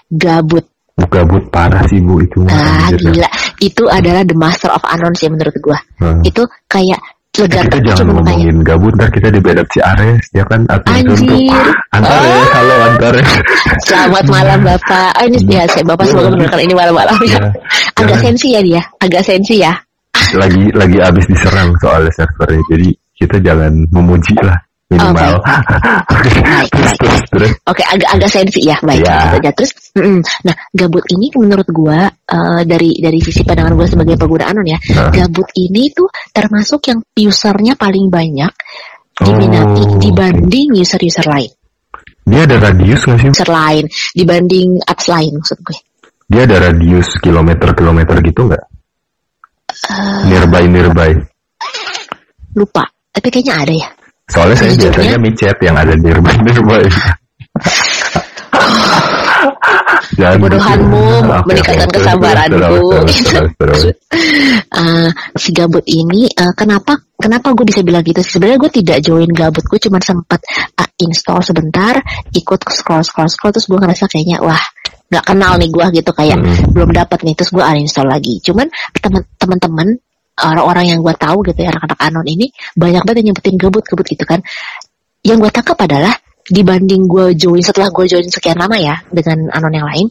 gabut 0.09 0.65
Gabut 0.99 1.47
parah 1.49 1.87
sih 1.87 2.03
bu 2.03 2.19
itu. 2.19 2.43
ah 2.49 2.91
gila 2.91 3.29
itu 3.61 3.87
adalah 3.87 4.25
the 4.25 4.35
master 4.35 4.67
of 4.69 4.83
Anon 4.83 5.13
sih 5.13 5.29
menurut 5.29 5.53
gue 5.53 5.79
Hmm. 5.99 6.23
itu 6.23 6.43
kayak 6.65 6.99
lega 7.39 7.61
kita 7.71 7.79
jangan 7.95 8.07
ngomongin 8.19 8.57
gabut 8.67 8.93
ntar 8.99 9.09
kita 9.15 9.31
si 9.71 9.79
Ares 9.79 10.25
ya 10.35 10.45
kan? 10.51 10.67
Admin 10.67 11.07
Anjir. 11.07 11.17
suntuk 11.23 11.67
Antares 11.95 12.49
halo 12.53 12.75
Antares 12.91 13.29
Selamat 13.87 14.25
malam 14.27 14.59
Bapak. 14.67 15.11
Oh 15.19 15.25
ini 15.25 15.39
ya 15.47 15.65
saya 15.71 15.85
Bapak 15.87 16.05
semoga 16.11 16.29
mendengarkan 16.35 16.61
ini 16.67 16.75
malam-malam 16.75 17.17
ya. 17.25 17.39
Ya, 17.39 17.51
Agak 17.99 18.19
sensi 18.23 18.49
ya 18.55 18.61
dia, 18.63 18.83
agak 19.03 19.23
sensi 19.23 19.63
ya. 19.63 19.73
lagi 20.37 20.69
lagi 20.77 20.99
abis 21.01 21.25
diserang 21.31 21.73
soalnya 21.81 22.13
servernya 22.13 22.61
jadi 22.69 22.89
kita 23.17 23.37
jangan 23.41 23.73
memuji 23.89 24.37
lah 24.45 24.68
minimal. 24.89 25.45
Baik, 25.45 26.71
terus 27.33 27.53
Oke, 27.69 27.83
agak 27.85 28.09
agak 28.17 28.31
sensi 28.33 28.65
ya, 28.65 28.77
baik. 28.81 29.05
Aja. 29.05 29.51
Terus, 29.53 29.71
mm-mm. 29.93 30.25
nah 30.49 30.57
gabut 30.73 31.05
ini 31.13 31.29
menurut 31.37 31.69
gua 31.69 32.09
eh, 32.09 32.63
dari 32.65 32.97
dari 32.97 33.21
sisi 33.21 33.45
pandangan 33.45 33.77
gua 33.77 33.85
sebagai 33.85 34.17
pengguna 34.17 34.49
anon 34.49 34.65
ya, 34.65 34.81
Nah. 34.97 35.13
gabut 35.13 35.49
ini 35.61 35.93
tuh 35.93 36.09
termasuk 36.33 36.81
yang 36.89 36.99
usernya 37.15 37.77
paling 37.77 38.09
banyak 38.09 38.53
diminati 39.19 39.83
Oh, 39.85 39.99
dibanding 39.99 40.79
user-user 40.79 41.27
lain, 41.27 41.51
dia 42.25 42.47
ada 42.47 42.57
radius 42.71 43.03
nggak 43.05 43.19
sih? 43.19 43.29
User 43.35 43.51
lain 43.51 43.85
dibanding 44.15 44.69
apps 44.87 45.07
lain 45.11 45.37
maksud 45.37 45.59
gue. 45.61 45.79
dia 46.29 46.43
ada 46.45 46.57
radius 46.71 47.19
kilometer 47.19 47.73
kilometer 47.75 48.17
gitu 48.23 48.41
nggak? 48.47 48.65
Eh, 49.69 50.23
nearby 50.31 50.65
nearby 50.71 51.11
lupa, 52.55 52.87
tapi 53.13 53.29
kayaknya 53.29 53.55
ada 53.59 53.75
ya. 53.75 53.89
Soalnya 54.29 54.57
saya 54.57 54.71
Sejujurnya- 54.71 54.93
biasanya 54.95 55.19
micet 55.19 55.57
yang 55.61 55.77
ada 55.77 55.93
nearby 55.95 56.33
Jangan 60.19 60.37
Kebodohanmu 60.41 61.05
gitu. 61.05 61.35
Meningkatkan 61.47 61.89
kesabaranku. 61.95 62.89
gitu. 63.07 63.39
Eh, 64.69 65.09
si 65.37 65.49
gabut 65.55 65.85
ini 65.87 66.27
eh, 66.27 66.53
kenapa 66.55 66.99
kenapa 67.15 67.55
gue 67.55 67.67
bisa 67.67 67.81
bilang 67.83 68.03
gitu 68.03 68.19
sebenarnya 68.19 68.59
gue 68.59 68.71
tidak 68.73 68.99
join 69.01 69.31
gabut 69.31 69.63
gue 69.63 69.79
cuma 69.79 69.99
sempat 70.01 70.43
eh, 70.75 70.89
install 70.99 71.39
sebentar 71.41 71.99
ikut 72.33 72.61
scroll 72.67 73.03
scroll 73.03 73.31
scroll 73.31 73.53
terus 73.55 73.67
gue 73.67 73.79
ngerasa 73.79 74.07
kayaknya 74.07 74.39
wah 74.39 74.59
nggak 75.09 75.25
kenal 75.25 75.55
nih 75.57 75.71
gue 75.71 75.87
gitu 75.95 76.11
kayak 76.13 76.37
Hmm. 76.39 76.67
belum 76.75 76.91
dapat 76.93 77.19
nih 77.23 77.35
terus 77.35 77.51
gue 77.51 77.63
uninstall 77.63 78.09
lagi 78.09 78.43
cuman 78.43 78.67
teman 78.95 79.23
teman-teman 79.37 79.89
orang-orang 80.39 80.95
yang 80.95 80.99
gue 81.03 81.15
tahu 81.19 81.43
gitu 81.47 81.61
ya 81.67 81.75
anak-anak 81.75 81.99
anon 81.99 82.27
ini 82.27 82.47
banyak 82.79 83.03
banget 83.03 83.19
yang 83.23 83.27
nyebutin 83.35 83.57
gabut 83.59 83.85
gitu 83.85 84.25
kan. 84.25 84.41
Yang 85.27 85.39
gue 85.45 85.51
tangkap 85.51 85.79
adalah 85.83 86.15
dibanding 86.49 87.05
gue 87.05 87.37
join 87.37 87.61
setelah 87.61 87.93
gue 87.93 88.09
join 88.09 88.25
sekian 88.25 88.57
lama 88.57 88.73
ya 88.81 88.97
dengan 89.13 89.53
anon 89.53 89.69
yang 89.69 89.85
lain 89.85 90.07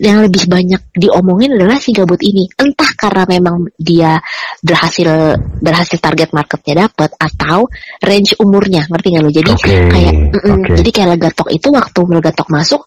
yang 0.00 0.24
lebih 0.24 0.48
banyak 0.48 0.80
diomongin 0.96 1.54
adalah 1.54 1.78
si 1.78 1.94
gabut 1.94 2.18
ini. 2.18 2.50
Entah 2.56 2.90
karena 2.98 3.22
memang 3.30 3.68
dia 3.78 4.18
berhasil 4.58 5.38
berhasil 5.60 6.00
target 6.02 6.34
marketnya 6.34 6.88
dapat 6.88 7.14
atau 7.14 7.70
range 8.02 8.34
umurnya 8.42 8.88
ngerti 8.90 9.06
nggak 9.14 9.22
lo? 9.22 9.30
Jadi 9.30 9.50
Oke, 9.54 9.70
kayak 9.92 10.14
mm-mm, 10.34 10.58
oke. 10.66 10.74
jadi 10.82 10.90
kayak 10.90 11.08
legatok 11.14 11.48
itu 11.52 11.68
waktu 11.70 12.00
legatok 12.10 12.48
masuk 12.50 12.82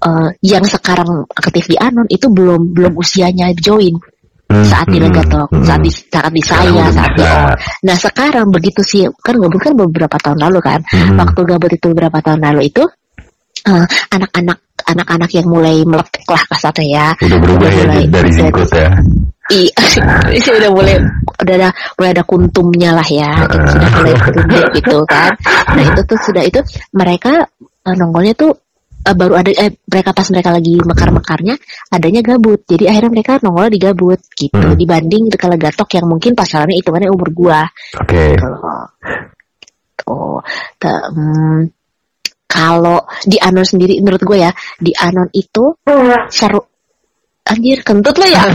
eh, 0.00 0.30
yang 0.40 0.64
sekarang 0.64 1.28
aktif 1.28 1.68
di 1.68 1.76
anon 1.76 2.08
itu 2.08 2.30
belum 2.32 2.72
belum 2.72 2.92
usianya 2.96 3.52
join 3.58 4.00
saat 4.46 4.86
di 4.86 4.98
hmm, 4.98 5.06
legatok 5.10 5.48
hmm. 5.50 5.64
saat 5.66 5.80
di 5.82 5.90
saat 5.90 6.30
di 6.30 6.42
saya 6.42 6.84
saat 6.94 7.12
di 7.18 7.22
on 7.22 7.54
nah 7.82 7.96
sekarang 7.98 8.46
begitu 8.48 8.80
sih 8.86 9.02
kan 9.20 9.34
gabut 9.36 9.58
kan 9.58 9.74
beberapa 9.74 10.16
tahun 10.22 10.38
lalu 10.38 10.58
kan 10.62 10.80
Hmm. 10.86 11.18
waktu 11.18 11.40
gabut 11.44 11.70
itu 11.70 11.86
beberapa 11.92 12.18
tahun 12.22 12.40
lalu 12.40 12.70
itu 12.70 12.82
eh, 13.66 13.84
anak-anak 14.14 14.58
anak-anak 14.86 15.30
yang 15.34 15.46
mulai 15.50 15.82
meletek 15.82 16.22
lah 16.30 16.42
kasarnya 16.46 16.86
ya 16.86 17.06
udah 17.26 17.38
berubah 17.42 17.66
Udah 17.66 17.70
ya 17.74 17.84
mulai- 17.90 18.10
dari 18.10 18.30
zingkut 18.30 18.70
ya 18.70 18.90
Iya, 19.46 19.70
ini 20.34 20.42
sih 20.42 20.50
udah 20.50 20.70
mulai 20.74 20.98
udah 21.38 21.54
ada 21.54 21.70
mulai 21.94 22.10
ada 22.18 22.24
kuntumnya 22.26 22.90
lah 22.90 23.06
ya, 23.06 23.30
gitu, 23.46 23.78
sudah 23.78 23.90
mulai 23.94 24.12
tumbuh 24.34 24.64
gitu 24.74 24.96
kan. 25.06 25.30
Nah 25.70 25.82
itu 25.86 26.00
tuh 26.02 26.18
sudah 26.18 26.42
itu 26.42 26.58
mereka 26.90 27.46
eh, 27.86 27.94
nongolnya 27.94 28.34
tuh 28.34 28.50
eh, 29.06 29.14
baru 29.14 29.34
ada 29.38 29.50
eh 29.54 29.70
mereka 29.86 30.10
pas 30.10 30.26
mereka 30.34 30.50
lagi 30.50 30.74
mekar-mekarnya 30.82 31.54
adanya 31.88 32.20
gabut. 32.20 32.60
Jadi 32.66 32.90
akhirnya 32.90 33.10
mereka 33.14 33.38
nongol 33.40 33.70
di 33.70 33.78
gabut 33.78 34.18
gitu 34.34 34.56
Hmm. 34.56 34.74
dibanding 34.74 35.30
kalau 35.38 35.54
gatok 35.54 35.88
yang 35.94 36.06
mungkin 36.10 36.34
pasarannya 36.34 36.80
hitungannya 36.80 37.12
umur 37.12 37.28
gua 37.30 37.60
oke 37.94 38.24
kalau 38.34 38.58
tuh 39.96 40.40
te- 40.80 41.06
hmm, 41.12 41.60
kalau 42.46 43.04
di 43.22 43.36
anon 43.36 43.64
sendiri 43.64 44.00
menurut 44.00 44.22
gue 44.22 44.38
ya 44.40 44.50
di 44.80 44.92
anon 44.96 45.28
itu 45.32 45.76
seru 46.30 46.60
anjir 47.44 47.84
kentut 47.84 48.16
lo 48.16 48.26
ya. 48.26 48.42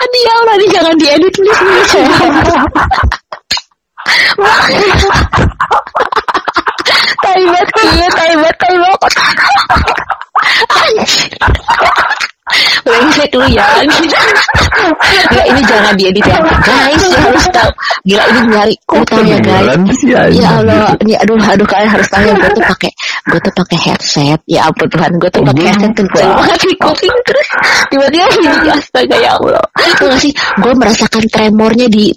Aduh 0.00 0.20
ya 0.20 0.32
Allah, 0.40 0.54
ini 0.56 0.66
jangan 0.72 0.94
diedit 0.96 1.34
please 1.36 1.60
please. 1.60 1.94
Taibat 7.20 7.68
iya, 7.78 8.08
taibat, 8.16 8.54
taibat. 8.58 9.00
Anjir. 10.70 11.30
Brengsek 12.82 13.30
lu 13.38 13.46
ya. 13.54 13.62
Gila 15.30 15.44
ini 15.46 15.62
jangan 15.62 15.94
diedit 15.94 16.24
ya. 16.26 16.42
Guys, 16.42 16.98
lu 17.06 17.18
harus 17.22 17.46
tahu. 17.54 17.70
Gila 18.02 18.24
ini 18.26 18.40
nyari. 18.50 18.74
Lu 18.90 19.02
tahu 19.06 19.22
ya 19.22 19.38
guys. 19.38 19.78
Aja. 19.78 20.20
Ya 20.34 20.50
Allah, 20.58 20.90
ini 21.06 21.14
aduh 21.14 21.38
aduh 21.38 21.66
kalian 21.68 21.90
harus 21.94 22.08
tahu 22.10 22.26
ya 22.26 22.34
gue 22.34 22.50
tuh 22.50 22.64
pakai 22.66 22.90
gue 23.30 23.38
tuh 23.38 23.52
pakai 23.54 23.78
headset. 23.78 24.40
Ya 24.50 24.66
ampun 24.66 24.90
Tuhan, 24.90 25.14
gue 25.22 25.30
tuh 25.30 25.42
pakai 25.46 25.62
Gua 25.62 25.70
headset 25.70 25.92
kenceng 25.94 26.30
banget 26.34 26.60
di 26.66 26.76
kuping 26.82 27.16
terus 27.22 27.48
tiba-tiba 27.94 28.26
ini 28.34 28.70
astaga 28.74 29.16
ya 29.22 29.30
Allah. 29.38 29.64
Tau 29.78 30.06
gak 30.10 30.18
sih, 30.18 30.32
gue 30.34 30.72
merasakan 30.74 31.24
tremornya 31.30 31.86
di 31.86 32.10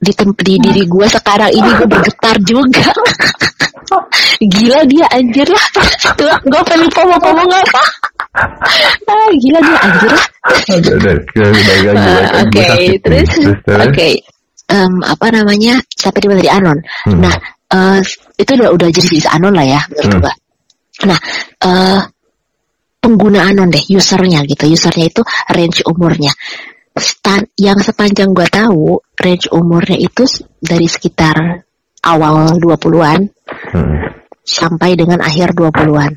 di 0.00 0.12
di 0.16 0.54
diri 0.60 0.82
gue 0.84 1.06
sekarang 1.08 1.50
ini 1.52 1.70
gue 1.76 1.88
bergetar 1.88 2.36
juga. 2.44 2.86
Gila 4.40 4.80
dia 4.88 5.06
anjir 5.12 5.46
lah. 5.46 5.66
Tuh, 6.16 6.28
gue 6.48 6.60
pengen 6.66 6.88
mau 6.90 7.18
ngomong 7.20 7.50
apa. 7.52 7.82
Ah, 9.06 9.30
gila 9.38 9.58
dia 9.62 9.78
anjir 9.78 10.10
lah. 10.10 10.26
Ah. 11.94 12.42
Oke, 12.42 12.64
nih. 12.64 12.98
terus 12.98 13.30
oke. 13.68 14.08
Apa 15.04 15.26
namanya? 15.30 15.78
Sampai 15.94 16.20
di 16.24 16.28
mana 16.28 16.40
tadi 16.42 16.50
anon. 16.50 16.78
Hmm. 17.06 17.20
Nah, 17.22 17.34
eh, 17.70 17.98
itu 18.40 18.50
udah 18.58 18.68
udah 18.74 18.88
jadi 18.90 19.06
jenis 19.06 19.28
anon 19.30 19.54
lah 19.54 19.66
ya 19.66 19.80
menurut 19.92 20.32
Hmm. 20.94 21.10
Nah, 21.10 21.18
eh 21.66 22.00
pengguna 23.02 23.50
anon 23.50 23.66
deh, 23.66 23.82
usernya 23.90 24.46
gitu. 24.46 24.70
Usernya 24.70 25.10
itu 25.10 25.22
range 25.50 25.82
umurnya. 25.84 26.30
Stan 26.94 27.42
yang 27.58 27.82
sepanjang 27.82 28.30
gua 28.30 28.46
tahu, 28.46 29.02
range 29.18 29.50
umurnya 29.50 29.98
itu 29.98 30.22
dari 30.62 30.86
sekitar 30.86 31.66
awal 32.06 32.54
20-an 32.62 33.34
Hmm. 33.74 33.98
sampai 34.46 34.94
dengan 34.94 35.18
akhir 35.18 35.58
20-an. 35.58 36.14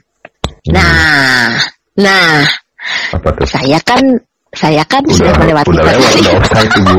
Nah, 0.70 1.50
nah, 1.98 2.46
tuh? 3.10 3.48
saya 3.50 3.82
kan 3.82 4.04
saya 4.54 4.86
kan 4.86 5.02
Udah, 5.04 5.16
sudah 5.18 5.34
melewati 5.42 5.70
udah 5.74 5.84
lewat, 5.84 6.12
udah 6.18 6.34
offside 6.40 6.72
Bu. 6.78 6.98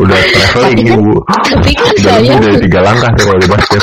udah 0.00 0.18
traveling 0.20 0.74
Tapi 0.76 0.82
kan- 0.84 1.00
Bu. 1.00 1.14
tapi 1.46 1.70
kan 1.74 1.92
udah 1.94 2.02
saya- 2.02 2.40
dari 2.42 2.58
tiga 2.66 2.80
langkah 2.82 3.10
tuh 3.14 3.24
kalau 3.30 3.38
di 3.40 3.48
basket. 3.48 3.82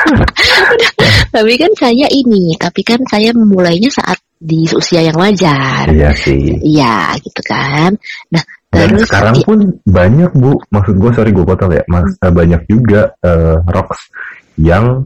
tapi 1.36 1.52
kan 1.60 1.72
saya 1.76 2.06
ini, 2.10 2.42
tapi 2.56 2.80
kan 2.82 3.00
saya 3.06 3.30
memulainya 3.36 3.90
saat 3.92 4.18
di 4.40 4.64
usia 4.72 5.04
yang 5.04 5.20
wajar. 5.20 5.84
Iya 5.92 6.16
sih. 6.16 6.56
Iya, 6.64 7.12
gitu 7.20 7.44
kan. 7.44 7.92
Nah, 8.32 8.40
Dan 8.72 8.96
terus 8.96 9.04
sekarang 9.04 9.36
i- 9.36 9.44
pun 9.44 9.58
banyak 9.84 10.32
bu, 10.32 10.56
maksud 10.72 10.96
gue 10.96 11.10
sorry 11.12 11.30
gue 11.30 11.44
potong 11.44 11.76
ya, 11.76 11.84
mas 11.86 12.08
banyak 12.16 12.64
juga 12.64 13.12
eh, 13.20 13.60
rocks 13.68 14.08
yang 14.56 15.04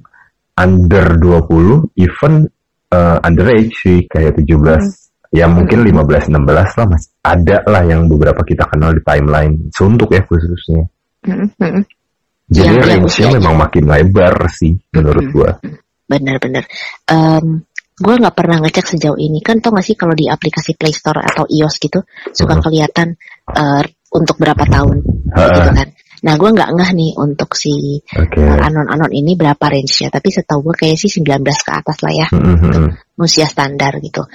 under 0.55 1.19
20, 1.19 1.91
even 1.99 2.47
eh, 2.95 3.19
underage 3.27 3.75
sih 3.75 4.07
kayak 4.07 4.39
17, 4.39 4.55
ya 5.35 5.51
mungkin 5.51 5.83
15, 5.83 6.31
16 6.31 6.79
lah 6.79 6.87
mas. 6.87 7.11
Ada 7.19 7.67
lah 7.67 7.83
yang 7.83 8.07
beberapa 8.07 8.39
kita 8.47 8.71
kenal 8.71 8.95
di 8.95 9.03
timeline, 9.03 9.67
suntuk 9.75 10.15
ya 10.15 10.23
khususnya. 10.23 10.87
Mm, 11.27 11.51
mm, 11.51 11.51
mm. 11.59 11.83
Jadi 12.45 12.71
yang 12.71 12.85
range-nya 13.03 13.29
memang 13.41 13.57
makin 13.57 13.85
lebar 13.89 14.37
sih 14.53 14.77
menurut 14.93 15.25
Mm-mm. 15.25 15.35
gue. 15.35 15.51
benar-benar. 16.05 16.69
Em, 17.09 17.65
gue 17.95 18.15
nggak 18.19 18.35
pernah 18.35 18.59
ngecek 18.59 18.87
sejauh 18.99 19.15
ini 19.15 19.39
kan 19.39 19.63
tau 19.63 19.71
gak 19.71 19.87
sih 19.87 19.95
kalau 19.95 20.19
di 20.19 20.27
aplikasi 20.27 20.75
Play 20.75 20.91
Store 20.91 21.23
atau 21.23 21.47
iOS 21.47 21.79
gitu 21.79 22.03
suka 22.35 22.59
Mhm. 22.59 22.63
kelihatan 22.67 23.09
eh, 23.55 23.85
untuk 24.15 24.35
berapa 24.39 24.67
tahun 24.67 24.99
gitu 25.31 25.71
kan. 25.75 25.89
Nah 26.25 26.35
gue 26.41 26.51
nggak 26.57 26.71
ngeh 26.75 26.91
nih 26.97 27.13
untuk 27.21 27.55
si 27.55 28.01
Oke. 28.19 28.41
eh, 28.43 28.59
anon-anon 28.67 29.13
ini 29.15 29.39
berapa 29.39 29.61
range-nya 29.63 30.11
tapi 30.11 30.33
setahu 30.35 30.71
gue 30.71 30.75
kayak 30.75 30.97
sih 30.99 31.11
19 31.23 31.45
ke 31.63 31.71
atas 31.71 31.99
lah 32.03 32.13
ya 32.15 32.27
Mm, 32.35 32.43
mm, 32.43 32.59
mm. 32.67 32.89
usia 33.23 33.47
standar 33.47 33.95
gitu. 34.03 34.27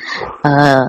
Eh 0.47 0.85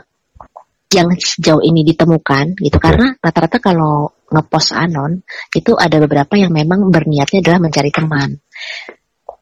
yang 0.90 1.06
sejauh 1.14 1.62
ini 1.62 1.87
ditemukan 1.87 2.59
gitu 2.59 2.76
Oke. 2.78 2.83
karena 2.83 3.14
rata-rata 3.22 3.62
kalau 3.62 4.11
ngepost 4.30 4.74
anon 4.74 5.22
itu 5.54 5.74
ada 5.78 5.98
beberapa 6.02 6.35
yang 6.35 6.50
memang 6.50 6.87
berniatnya 6.90 7.42
adalah 7.42 7.62
mencari 7.62 7.90
teman 7.94 8.38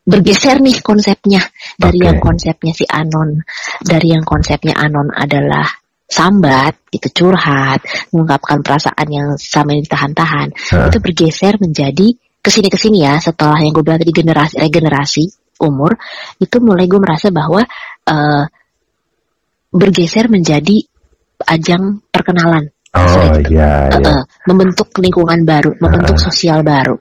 bergeser 0.08 0.56
nih 0.64 0.80
konsepnya 0.80 1.44
dari 1.76 2.00
Oke. 2.00 2.06
yang 2.08 2.18
konsepnya 2.18 2.72
si 2.72 2.88
anon 2.88 3.44
dari 3.84 4.16
yang 4.16 4.24
konsepnya 4.24 4.72
anon 4.80 5.12
adalah 5.12 5.68
sambat 6.08 6.88
gitu 6.88 7.12
curhat 7.12 7.84
mengungkapkan 8.16 8.64
perasaan 8.64 9.08
yang 9.12 9.28
sama 9.36 9.76
yang 9.76 9.84
ditahan-tahan 9.84 10.48
Hah. 10.72 10.88
itu 10.88 10.98
bergeser 11.04 11.60
menjadi 11.60 12.16
ke 12.40 12.48
sini 12.48 12.72
ke 12.72 12.78
sini 12.80 13.04
ya 13.04 13.20
setelah 13.20 13.60
yang 13.60 13.76
gue 13.76 13.84
bilang 13.84 14.00
tadi 14.00 14.14
generasi 14.16 14.56
regenerasi 14.56 15.24
umur 15.60 16.00
itu 16.40 16.56
mulai 16.64 16.88
gue 16.88 16.96
merasa 16.96 17.28
bahwa 17.28 17.60
eh, 18.08 18.44
bergeser 19.68 20.32
menjadi 20.32 20.80
ajang 21.44 22.00
perkenalan 22.08 22.72
Oh 22.88 23.04
itu. 23.44 23.52
iya, 23.52 23.92
Eh, 23.92 24.00
iya. 24.00 24.16
eh, 24.16 24.22
membentuk 24.48 24.88
lingkungan 24.96 25.44
baru 25.44 25.76
membentuk 25.76 26.16
sosial 26.16 26.64
baru 26.64 26.96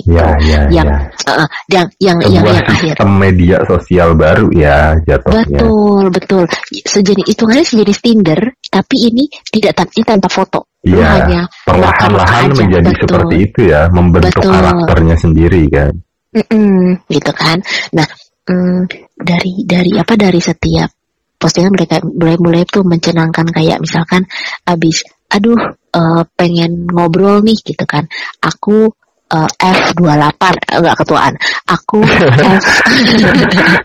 gitu 0.00 0.08
Iya, 0.16 0.26
iya, 0.40 0.60
yang 0.72 0.88
eh, 0.88 1.32
eh, 1.36 1.48
yang 1.68 1.86
yang 2.00 2.18
yang, 2.24 2.32
Sebuah 2.40 2.54
yang 2.56 2.66
akhir 2.68 2.94
sistem 2.96 3.10
media 3.20 3.56
sosial 3.68 4.08
baru 4.16 4.46
ya 4.56 4.96
jatuhnya. 5.04 5.44
betul 5.60 6.02
betul 6.08 6.44
sejenis 6.88 7.26
hitungannya 7.28 7.64
sejenis 7.68 7.98
Tinder 8.00 8.40
tapi 8.72 8.96
ini 9.12 9.28
tidak 9.52 9.76
ini 9.92 10.04
tanpa 10.06 10.28
foto 10.32 10.72
Iya, 10.82 11.06
hanya 11.14 11.42
perlahan-lahan 11.62 12.58
menjadi 12.58 12.90
Betul. 12.90 13.02
seperti 13.06 13.34
itu 13.38 13.60
ya, 13.70 13.86
membentuk 13.86 14.34
Betul. 14.42 14.50
karakternya 14.50 15.14
sendiri 15.14 15.62
kan. 15.70 15.94
Mm-mm, 16.34 17.06
gitu 17.06 17.30
kan. 17.30 17.62
Nah, 17.94 18.06
mm, 18.50 18.90
dari 19.14 19.62
dari 19.62 19.94
apa 19.94 20.18
dari 20.18 20.42
setiap 20.42 20.90
postingan 21.38 21.74
mereka 21.78 22.02
mulai-mulai 22.02 22.66
tuh 22.66 22.82
mencenangkan 22.82 23.46
kayak 23.54 23.78
misalkan 23.78 24.26
abis 24.66 25.06
aduh 25.30 25.58
eh, 25.70 26.22
pengen 26.34 26.90
ngobrol 26.90 27.46
nih 27.46 27.62
gitu 27.62 27.86
kan. 27.86 28.10
Aku 28.42 28.90
eh, 29.32 29.50
F28 29.58 30.44
eh, 30.44 30.76
enggak 30.80 30.96
ketuaan. 31.04 31.32
Aku 31.68 31.98
F 32.04 32.64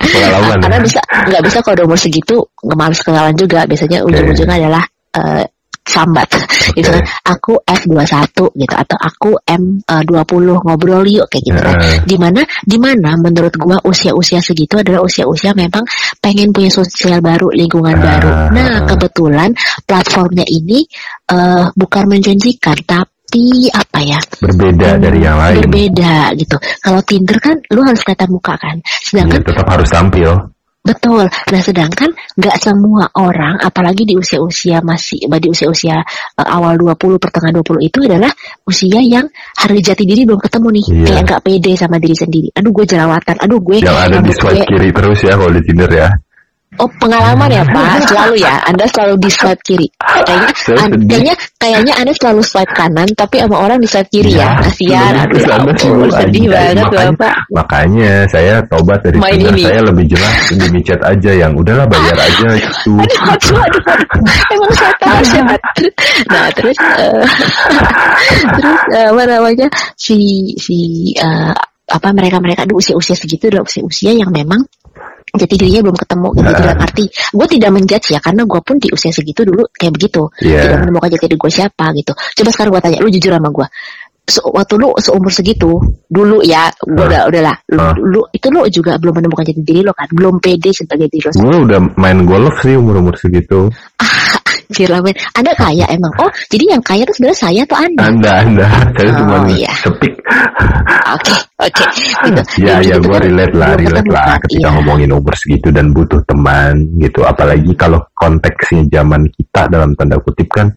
Pengalaman 0.14 0.58
karena 0.62 0.78
ya. 0.80 0.84
bisa 0.84 1.00
nggak 1.04 1.44
bisa 1.44 1.58
kalau 1.64 1.76
udah 1.80 1.86
umur 1.88 2.00
segitu 2.00 2.36
males 2.76 3.00
kenalan 3.02 3.36
juga. 3.36 3.64
Biasanya 3.64 4.04
ujung-ujungnya 4.04 4.56
adalah 4.68 4.84
eh, 5.16 5.46
sambat. 5.88 6.28
Gitu 6.76 6.84
kan. 6.84 7.00
Aku 7.32 7.64
F21 7.64 8.28
gitu 8.60 8.76
atau 8.76 8.98
aku 9.00 9.40
M20 9.48 10.60
ngobrol 10.68 11.08
yuk 11.08 11.32
kayak 11.32 11.44
gitu 11.48 11.60
kan. 11.64 11.76
Di 12.04 12.20
mana 12.20 12.44
di 12.68 12.76
mana 12.76 13.16
menurut 13.16 13.56
gua 13.56 13.80
usia-usia 13.88 14.44
segitu 14.44 14.76
adalah 14.76 15.00
usia-usia 15.08 15.56
memang 15.56 15.88
pengen 16.20 16.52
punya 16.52 16.68
sosial 16.68 17.24
baru 17.24 17.56
lingkungan 17.56 17.96
Ah. 17.98 18.04
baru. 18.04 18.32
Nah 18.52 18.84
kebetulan 18.84 19.56
platformnya 19.88 20.44
ini 20.44 20.84
eh, 21.32 21.66
bukan 21.72 22.04
menjanjikan 22.12 22.78
tapi 22.84 23.16
apa 23.70 24.00
ya 24.02 24.20
Berbeda 24.40 24.96
dari 24.98 25.20
yang 25.20 25.36
lain. 25.36 25.62
berbeda 25.64 26.32
gitu 26.36 26.56
kalau 26.80 27.02
Tinder 27.02 27.38
kan 27.38 27.56
lu 27.70 27.84
harus 27.84 28.02
kelihatan 28.02 28.30
muka 28.32 28.56
kan 28.56 28.78
Ya, 28.80 29.24
sedangkan 29.24 29.42
tetap 29.44 29.68
harus 29.68 29.88
tampil. 29.88 30.32
Betul. 30.84 31.28
Nah, 31.28 31.60
sedangkan 31.60 32.08
nggak 32.40 32.58
semua 32.64 33.12
orang, 33.20 33.60
apalagi 33.60 34.08
di 34.08 34.16
usia-usia 34.16 34.80
masih, 34.80 35.20
di 35.28 35.48
usia-usia 35.52 36.00
eh, 36.00 36.48
awal 36.48 36.80
20, 36.80 37.20
pertengahan 37.20 37.60
20 37.60 37.84
itu 37.92 38.00
adalah 38.08 38.32
usia 38.64 39.04
yang 39.04 39.28
harga 39.60 39.92
jati 39.92 40.08
diri 40.08 40.24
belum 40.24 40.40
ketemu 40.40 40.68
nih. 40.80 40.86
Iya. 40.88 41.04
Kayak 41.12 41.22
nggak 41.28 41.42
pede 41.44 41.72
sama 41.76 42.00
diri 42.00 42.16
sendiri. 42.16 42.48
Aduh, 42.56 42.72
gue 42.72 42.86
jerawatan. 42.88 43.36
Aduh, 43.36 43.60
gue 43.60 43.84
Yang 43.84 44.00
ada 44.00 44.18
di 44.24 44.32
swipe 44.32 44.56
gue- 44.56 44.68
kiri 44.72 44.90
terus 44.96 45.20
ya 45.24 45.34
kalau 45.36 45.52
di 45.52 45.62
Tinder 45.68 45.92
ya. 45.92 46.08
Oh, 46.78 46.90
pengalaman 47.02 47.50
ya, 47.50 47.64
Pak. 47.66 47.86
Selalu 48.10 48.36
ya. 48.42 48.62
Anda 48.70 48.86
selalu 48.86 49.16
di 49.18 49.30
swipe 49.34 49.62
kiri. 49.66 49.88
Kayaknya, 49.98 50.50
Saya 50.54 50.78
an- 50.86 51.02
kayaknya, 51.10 51.34
kayaknya 51.58 51.94
Anda 51.98 52.14
selalu 52.14 52.42
swipe 52.46 52.74
kanan, 52.78 53.10
tapi 53.18 53.36
sama 53.42 53.58
orang 53.58 53.82
di 53.82 53.90
swipe 53.90 54.10
kiri 54.14 54.38
ya. 54.38 54.54
Kasihan. 54.62 55.14
Iya, 55.18 55.24
Aduh, 55.26 55.38
ya 55.42 55.48
ampun, 55.58 55.76
sibuk 55.78 56.10
sedih 56.14 56.46
banget, 56.48 56.86
makanya, 56.86 57.12
Bapak. 57.18 57.36
makanya 57.50 58.14
saya 58.30 58.54
tobat 58.70 59.00
dari 59.02 59.18
Main 59.18 59.40
ini. 59.42 59.64
saya 59.66 59.82
lebih 59.84 60.06
jelas 60.14 60.36
di 60.54 60.68
micet 60.70 61.02
aja 61.02 61.32
yang 61.34 61.52
udahlah 61.58 61.86
bayar 61.90 62.18
aja 62.18 62.50
gitu. 62.62 62.94
aduh, 63.02 63.30
aduh, 63.34 63.58
aduh, 63.58 63.82
aduh. 63.88 64.54
emang 64.54 64.72
setan 64.76 65.22
setan 65.26 65.60
nah 66.28 66.48
terus 66.54 66.78
eh, 66.78 67.24
terus 68.58 68.80
eh, 68.94 69.08
apa 69.10 69.24
namanya 69.26 69.68
si 69.96 70.18
si 70.60 70.78
eh, 71.18 71.54
apa 71.88 72.08
mereka 72.12 72.38
mereka 72.44 72.68
di 72.68 72.76
usia 72.76 72.96
usia 73.00 73.16
segitu 73.16 73.48
adalah 73.48 73.64
usia 73.64 73.84
usia 73.84 74.12
yang 74.12 74.28
memang 74.28 74.60
jati 75.36 75.56
dirinya 75.56 75.82
belum 75.84 75.98
ketemu 75.98 76.28
gitu 76.34 76.48
Nah. 76.48 76.60
dalam 76.64 76.78
arti 76.80 77.04
gue 77.10 77.48
tidak 77.50 77.70
menjudge 77.74 78.08
ya 78.16 78.20
karena 78.20 78.42
gue 78.48 78.60
pun 78.64 78.76
di 78.78 78.88
usia 78.90 79.12
segitu 79.12 79.44
dulu 79.44 79.68
kayak 79.74 79.94
begitu 79.94 80.24
Iya. 80.40 80.62
tidak 80.64 80.78
menemukan 80.86 81.10
jati 81.12 81.26
diri 81.28 81.38
gue 81.38 81.52
siapa 81.52 81.86
gitu 81.94 82.12
coba 82.16 82.50
sekarang 82.52 82.72
gue 82.72 82.82
tanya 82.82 82.98
lu 83.02 83.10
jujur 83.10 83.32
sama 83.36 83.50
gue 83.52 83.68
Se- 84.28 84.44
waktu 84.44 84.76
lu 84.76 84.92
seumur 85.00 85.32
segitu 85.32 85.72
dulu 86.08 86.44
ya 86.44 86.68
gue 86.84 87.00
Hah? 87.00 87.08
udah 87.08 87.22
udahlah 87.32 87.56
lu, 87.72 87.80
Hah? 87.80 87.96
lu 87.96 88.22
itu 88.30 88.48
lu 88.52 88.60
juga 88.68 89.00
belum 89.00 89.24
menemukan 89.24 89.44
jati 89.44 89.64
diri 89.64 89.80
lo 89.84 89.96
kan 89.96 90.08
belum 90.12 90.40
pede 90.40 90.72
sebagai 90.72 91.08
diri 91.08 91.28
lo 91.28 91.32
Gue 91.32 91.58
udah 91.64 91.80
main 91.96 92.20
golf 92.24 92.60
sih 92.60 92.76
umur-umur 92.76 93.16
segitu. 93.16 93.72
Anjir 93.72 94.47
men. 94.76 95.16
Anda 95.34 95.52
kaya 95.56 95.86
emang. 95.88 96.12
Oh, 96.20 96.30
jadi 96.52 96.76
yang 96.78 96.84
kaya 96.84 97.08
itu 97.08 97.14
sebenarnya 97.16 97.40
saya 97.40 97.62
atau 97.64 97.78
Anda? 97.80 98.02
Anda, 98.08 98.32
Anda, 98.44 98.66
saya 98.96 99.10
Oh, 99.12 99.18
cuma 99.24 99.38
iya. 99.50 99.72
sepik. 99.80 100.14
Oke, 101.08 101.34
oke. 101.64 101.84
Gitu. 102.28 102.42
Ya, 102.68 102.82
ya, 102.84 102.98
gitu 103.00 103.08
gue 103.08 103.16
kan 103.16 103.22
relate 103.24 103.56
lah, 103.56 103.72
relate 103.80 104.10
lah 104.12 104.36
ketika 104.44 104.68
Iya. 104.68 104.76
ngomongin 104.76 105.10
umur 105.16 105.34
segitu 105.38 105.72
dan 105.72 105.96
butuh 105.96 106.20
teman 106.28 106.84
gitu. 107.00 107.24
Apalagi 107.24 107.72
kalau 107.80 108.04
konteksnya 108.12 108.84
zaman 108.92 109.30
kita 109.32 109.72
dalam 109.72 109.96
tanda 109.96 110.20
kutip 110.20 110.50
kan 110.52 110.68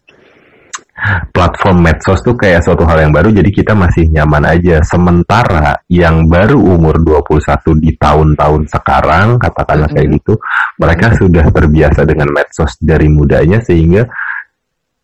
platform 1.33 1.81
medsos 1.81 2.21
tuh 2.21 2.37
kayak 2.37 2.61
suatu 2.61 2.85
hal 2.85 3.07
yang 3.07 3.13
baru 3.13 3.33
jadi 3.33 3.49
kita 3.49 3.73
masih 3.73 4.09
nyaman 4.09 4.45
aja. 4.45 4.79
Sementara 4.85 5.81
yang 5.89 6.29
baru 6.29 6.57
umur 6.61 7.01
21 7.01 7.73
di 7.77 7.97
tahun-tahun 7.97 8.69
sekarang 8.69 9.41
katakanlah 9.41 9.89
kayak 9.89 10.09
Mhm. 10.09 10.15
gitu, 10.21 10.33
mereka 10.77 11.05
sudah 11.17 11.45
terbiasa 11.49 12.01
dengan 12.05 12.29
medsos 12.29 12.77
dari 12.77 13.09
mudanya 13.09 13.57
sehingga 13.61 14.05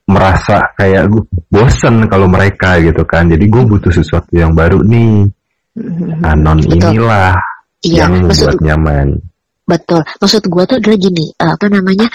merasa 0.07 0.71
kayak 0.71 1.03
gue 1.11 1.23
bosen 1.51 2.07
kalau 2.07 2.31
mereka 2.31 2.79
gitu 2.79 3.03
kan. 3.03 3.27
Jadi 3.27 3.45
gue 3.49 3.63
butuh 3.67 3.91
sesuatu 3.91 4.31
yang 4.31 4.55
baru 4.55 4.79
nih. 4.85 5.27
Anon 6.25 6.57
Betul. 6.57 6.73
inilah 6.95 7.37
Iya, 7.85 8.09
yang 8.09 8.25
maksud 8.25 8.57
membuat 8.57 8.61
nyaman. 8.65 9.07
betul. 9.67 10.01
Maksud 10.17 10.43
gua 10.49 10.63
tuh 10.65 10.81
adalah 10.81 10.97
gini, 10.97 11.29
eh, 11.37 11.51
apa 11.53 11.65
namanya? 11.69 12.07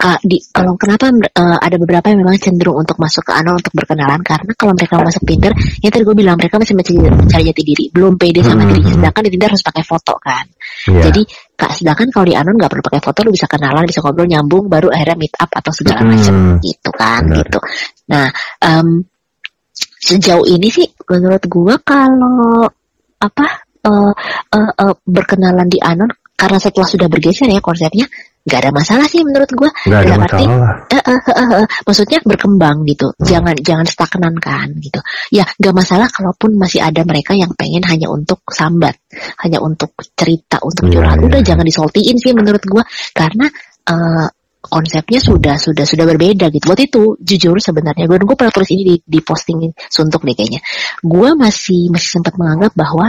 Eh, 0.00 0.18
di 0.24 0.40
kalau 0.48 0.74
kenapa 0.80 1.12
eh, 1.12 1.58
ada 1.60 1.76
beberapa 1.76 2.08
yang 2.08 2.24
memang 2.24 2.40
cenderung 2.40 2.80
untuk 2.80 2.96
masuk 2.96 3.20
ke 3.28 3.32
anon 3.36 3.60
untuk 3.60 3.72
berkenalan 3.76 4.20
karena 4.24 4.52
kalau 4.56 4.72
mereka 4.72 4.96
masuk 4.96 5.22
Tinder, 5.28 5.52
yang 5.84 5.92
tadi 5.92 6.02
gue 6.08 6.16
bilang 6.16 6.36
mereka 6.40 6.56
masih 6.56 6.72
mencari, 6.72 6.96
mencari 7.04 7.42
jati 7.52 7.62
diri, 7.62 7.84
belum 7.92 8.16
pede 8.16 8.40
sama 8.40 8.64
Mhm. 8.64 8.68
dirinya. 8.72 8.92
Sedangkan 8.96 9.22
di 9.22 9.30
Tinder 9.36 9.48
harus 9.52 9.64
pakai 9.64 9.84
foto 9.84 10.14
kan. 10.16 10.44
Iya. 10.88 11.02
Jadi 11.12 11.22
kak, 11.56 11.72
sedangkan 11.76 12.08
kalau 12.08 12.26
di 12.26 12.34
anon 12.34 12.54
nggak 12.56 12.70
perlu 12.72 12.84
pakai 12.88 13.00
foto, 13.04 13.18
lu 13.28 13.30
bisa 13.36 13.44
kenalan, 13.44 13.84
bisa 13.84 14.00
ngobrol, 14.00 14.24
nyambung, 14.24 14.64
baru 14.72 14.88
akhirnya 14.88 15.16
meet 15.20 15.34
up 15.36 15.50
atau 15.52 15.72
segala 15.76 16.00
Hmm, 16.00 16.10
macam 16.16 16.34
gitu 16.64 16.90
kan, 16.96 17.20
benar. 17.28 17.36
gitu. 17.44 17.58
Nah, 18.08 18.26
em, 18.64 18.88
sejauh 20.00 20.44
ini 20.48 20.68
sih 20.72 20.88
menurut 21.08 21.44
gua 21.46 21.76
kalau 21.84 22.64
apa 23.20 23.46
uh, 23.84 24.12
uh, 24.56 24.72
uh, 24.80 24.94
berkenalan 25.04 25.68
di 25.68 25.76
anon 25.76 26.08
karena 26.32 26.56
setelah 26.56 26.88
sudah 26.88 27.08
bergeser 27.12 27.52
ya 27.52 27.60
konsepnya 27.60 28.08
nggak 28.40 28.60
ada 28.66 28.70
masalah 28.72 29.04
sih 29.04 29.20
menurut 29.20 29.50
gue 29.52 29.70
nggak 29.84 30.00
ada 30.00 30.16
masalah 30.16 30.48
uh, 30.88 30.96
uh, 30.96 31.20
uh, 31.28 31.50
uh, 31.60 31.66
maksudnya 31.84 32.18
berkembang 32.24 32.88
gitu 32.88 33.12
hmm. 33.12 33.28
jangan 33.28 33.54
jangan 33.60 33.86
stagnan 33.86 34.34
kan 34.40 34.72
gitu 34.80 35.00
ya 35.28 35.44
nggak 35.44 35.74
masalah 35.76 36.08
kalaupun 36.08 36.56
masih 36.56 36.80
ada 36.80 37.04
mereka 37.04 37.36
yang 37.36 37.52
pengen 37.52 37.84
hanya 37.84 38.08
untuk 38.08 38.40
sambat 38.48 38.96
hanya 39.44 39.60
untuk 39.60 39.92
cerita 40.16 40.56
untuk 40.64 40.88
iya, 40.88 40.92
curhat 40.96 41.18
yeah, 41.20 41.26
udah 41.28 41.40
yeah. 41.44 41.48
jangan 41.52 41.64
disoltiin 41.68 42.16
sih 42.16 42.32
menurut 42.32 42.64
gue 42.64 42.82
karena 43.12 43.46
uh, 43.92 44.28
konsepnya 44.60 45.18
sudah 45.18 45.56
sudah 45.56 45.88
sudah 45.88 46.04
berbeda 46.04 46.52
gitu. 46.52 46.68
Waktu 46.68 46.92
itu 46.92 47.16
jujur 47.16 47.56
sebenarnya 47.56 48.04
gue 48.04 48.20
gue 48.20 48.36
pernah 48.36 48.52
tulis 48.52 48.68
ini 48.76 48.82
di, 48.84 48.94
di 49.00 49.20
posting 49.24 49.72
suntuk 49.88 50.20
deh 50.20 50.36
kayaknya. 50.36 50.60
Gue 51.00 51.32
masih 51.32 51.88
masih 51.88 52.20
sempat 52.20 52.36
menganggap 52.36 52.76
bahwa 52.76 53.08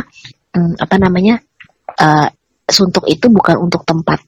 hmm, 0.56 0.80
apa 0.80 0.96
namanya 0.96 1.44
uh, 2.00 2.32
suntuk 2.64 3.04
itu 3.12 3.28
bukan 3.28 3.60
untuk 3.60 3.84
tempat 3.84 4.24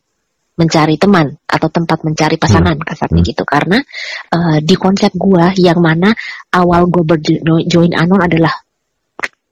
mencari 0.54 1.02
teman 1.02 1.34
atau 1.50 1.70
tempat 1.70 2.06
mencari 2.06 2.38
pasangan 2.38 2.78
hmm. 2.78 2.86
kasarnya 2.86 3.22
hmm. 3.22 3.30
gitu 3.34 3.44
karena 3.46 3.78
uh, 4.34 4.58
di 4.62 4.76
konsep 4.78 5.10
gua 5.18 5.50
yang 5.58 5.82
mana 5.82 6.14
awal 6.54 6.86
gua 6.90 7.18
berjoin 7.18 7.94
anon 7.98 8.22
adalah 8.22 8.54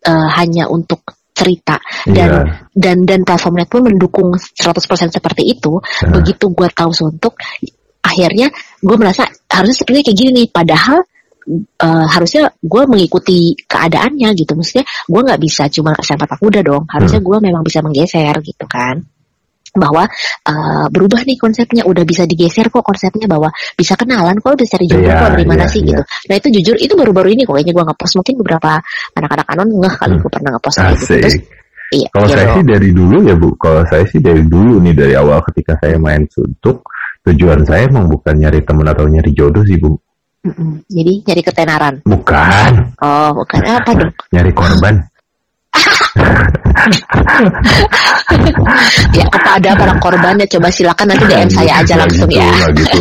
uh, 0.06 0.30
hanya 0.38 0.70
untuk 0.70 1.02
cerita 1.32 1.82
dan 2.06 2.30
yeah. 2.30 2.44
dan 2.76 3.08
dan 3.08 3.26
platformnya 3.26 3.66
pun 3.66 3.88
mendukung 3.88 4.36
100% 4.38 4.78
seperti 5.10 5.58
itu 5.58 5.82
yeah. 5.82 6.14
begitu 6.14 6.54
gua 6.54 6.70
tahu 6.70 6.94
suntuk 6.94 7.34
akhirnya 8.06 8.54
gua 8.86 8.98
merasa 9.02 9.26
harusnya 9.50 9.78
sepertinya 9.82 10.06
kayak 10.06 10.18
gini 10.22 10.30
nih 10.38 10.48
padahal 10.54 11.02
uh, 11.82 12.08
harusnya 12.08 12.54
gue 12.62 12.84
mengikuti 12.86 13.58
keadaannya 13.66 14.30
gitu 14.38 14.54
maksudnya 14.54 14.86
gue 14.86 15.22
nggak 15.22 15.42
bisa 15.42 15.64
cuma 15.74 15.98
kasih 15.98 16.18
patak 16.18 16.40
kuda 16.40 16.62
dong 16.62 16.86
harusnya 16.90 17.20
hmm. 17.22 17.28
gue 17.28 17.38
memang 17.42 17.64
bisa 17.66 17.80
menggeser 17.82 18.36
gitu 18.46 18.66
kan 18.70 19.02
bahwa 19.72 20.04
uh, 20.48 20.86
berubah 20.92 21.24
nih 21.24 21.40
konsepnya 21.40 21.88
udah 21.88 22.04
bisa 22.04 22.28
digeser 22.28 22.68
kok 22.68 22.84
konsepnya 22.84 23.28
bahwa 23.28 23.48
bisa 23.76 23.96
kenalan 23.96 24.36
kok 24.44 24.60
bisa 24.60 24.76
cari 24.76 24.86
jodoh 24.88 25.08
yeah, 25.08 25.22
kok 25.24 25.30
dari 25.32 25.48
mana 25.48 25.64
yeah, 25.64 25.72
sih 25.72 25.80
yeah. 25.80 25.90
gitu 25.96 26.04
nah 26.28 26.36
itu 26.36 26.48
jujur 26.60 26.76
itu 26.76 26.94
baru-baru 26.96 27.30
ini 27.32 27.42
kok 27.48 27.56
kayaknya 27.56 27.74
gue 27.76 27.86
ngepost 27.88 28.14
mungkin 28.20 28.36
beberapa 28.44 28.72
anak-anak 29.16 29.48
anon 29.48 29.68
ngeh 29.80 29.96
kali 29.96 30.14
hmm. 30.16 30.22
gue 30.24 30.32
pernah 30.32 30.52
ngepost 30.56 30.78
gitu 30.78 31.04
terus 31.08 31.36
iya 31.92 32.08
kalau 32.12 32.28
gitu. 32.28 32.36
saya 32.36 32.48
sih 32.52 32.64
dari 32.68 32.90
dulu 32.92 33.18
ya 33.24 33.36
bu 33.40 33.50
kalau 33.56 33.82
saya 33.88 34.06
sih 34.08 34.20
dari 34.20 34.44
dulu 34.44 34.74
nih 34.84 34.94
dari 34.96 35.14
awal 35.16 35.40
ketika 35.48 35.80
saya 35.80 35.96
main 35.96 36.28
suntuk 36.28 36.84
tujuan 37.24 37.64
saya 37.64 37.88
emang 37.88 38.12
bukan 38.12 38.36
nyari 38.36 38.60
teman 38.68 38.88
atau 38.92 39.08
nyari 39.08 39.32
jodoh 39.32 39.64
sih 39.64 39.80
bu 39.80 39.96
Mm-mm. 40.42 40.82
Jadi 40.90 41.22
nyari 41.22 41.42
ketenaran? 41.46 41.96
Bukan. 42.02 42.98
Oh, 42.98 43.30
bukan. 43.38 43.62
Apa 43.62 43.94
dong? 43.94 44.10
Nyari 44.34 44.52
korban. 44.58 44.98
Ya 49.16 49.26
kepada 49.32 49.70
para 49.76 49.94
korbannya? 50.00 50.46
Coba 50.48 50.68
silakan 50.72 51.16
nanti 51.16 51.26
DM 51.28 51.50
saya 51.50 51.82
aja 51.84 51.94
langsung 52.00 52.30
gitu, 52.30 52.42
ya. 52.42 52.52
Gitu. 52.78 53.00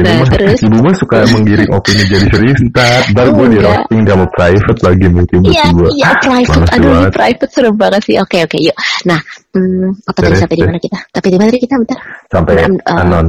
Nah, 0.00 0.24
terus? 0.26 0.58
ibu 0.64 0.78
mah 0.82 0.94
suka 0.96 1.22
menggiring 1.30 1.70
opini 1.70 2.02
jadi 2.08 2.26
serius 2.32 2.58
ntar 2.72 3.06
ntar 3.12 3.28
gue 3.30 3.46
di 3.54 3.58
roasting 3.60 4.02
sama 4.08 4.26
private 4.32 4.80
lagi 4.82 5.06
mungkin 5.12 5.38
iya 5.46 5.64
iya 5.94 6.10
private. 6.18 6.66
Aduh 6.74 6.90
ini 6.96 7.06
private 7.12 7.52
serem 7.52 7.74
banget 7.76 8.02
sih. 8.08 8.16
Oke 8.18 8.42
oke 8.42 8.56
yuk. 8.58 8.74
Nah 9.06 9.20
hmm, 9.54 10.08
apa 10.10 10.18
tadi 10.18 10.36
sampai 10.40 10.56
di 10.56 10.64
mana 10.64 10.78
kita? 10.80 10.98
Tapi 11.12 11.26
di 11.28 11.38
mana 11.38 11.50
kita? 11.52 11.74
Bentar. 11.76 11.98
Sampai 12.32 12.54
uh, 12.66 13.02
anon. 13.04 13.26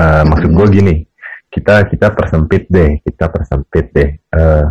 Uh, 0.00 0.22
maksud 0.26 0.50
gue 0.52 0.66
gini 0.74 0.94
kita 1.50 1.74
kita 1.88 2.06
persempit 2.12 2.62
deh 2.68 2.90
kita 3.00 3.24
persempit 3.30 3.86
deh. 3.94 4.10
Uh, 4.34 4.66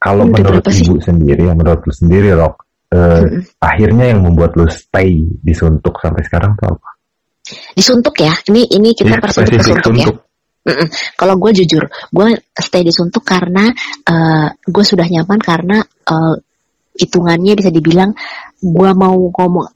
kalau 0.00 0.24
menurut 0.28 0.64
ibu 0.64 0.96
sih? 0.96 1.10
sendiri 1.10 1.48
ya 1.48 1.54
menurut 1.56 1.80
lu 1.84 1.92
sendiri 1.92 2.32
Rok 2.36 2.69
uh, 2.94 3.22
hmm. 3.24 3.40
akhirnya 3.62 4.04
yang 4.14 4.20
membuat 4.26 4.54
lu 4.58 4.66
stay 4.70 5.24
disuntuk 5.42 5.98
sampai 5.98 6.22
sekarang 6.26 6.54
tuh 6.58 6.74
apa? 6.74 6.88
Disuntuk 7.74 8.14
ya. 8.20 8.34
Ini 8.46 8.70
ini 8.78 8.94
kita 8.94 9.18
ya, 9.18 9.22
persempit 9.22 9.58
disuntuk 9.58 9.94
ya. 9.98 10.06
Mm-mm. 10.60 10.92
Kalau 11.16 11.40
gue 11.40 11.50
jujur, 11.56 11.88
gue 11.88 12.28
stay 12.52 12.84
disuntuk 12.84 13.24
karena 13.24 13.72
uh, 14.04 14.48
gue 14.52 14.84
sudah 14.84 15.08
nyaman 15.08 15.40
karena 15.40 15.80
uh, 15.82 16.36
hitungannya 16.92 17.56
bisa 17.56 17.72
dibilang 17.72 18.12
gue 18.60 18.90
mau 18.92 19.16
ngomong 19.16 19.66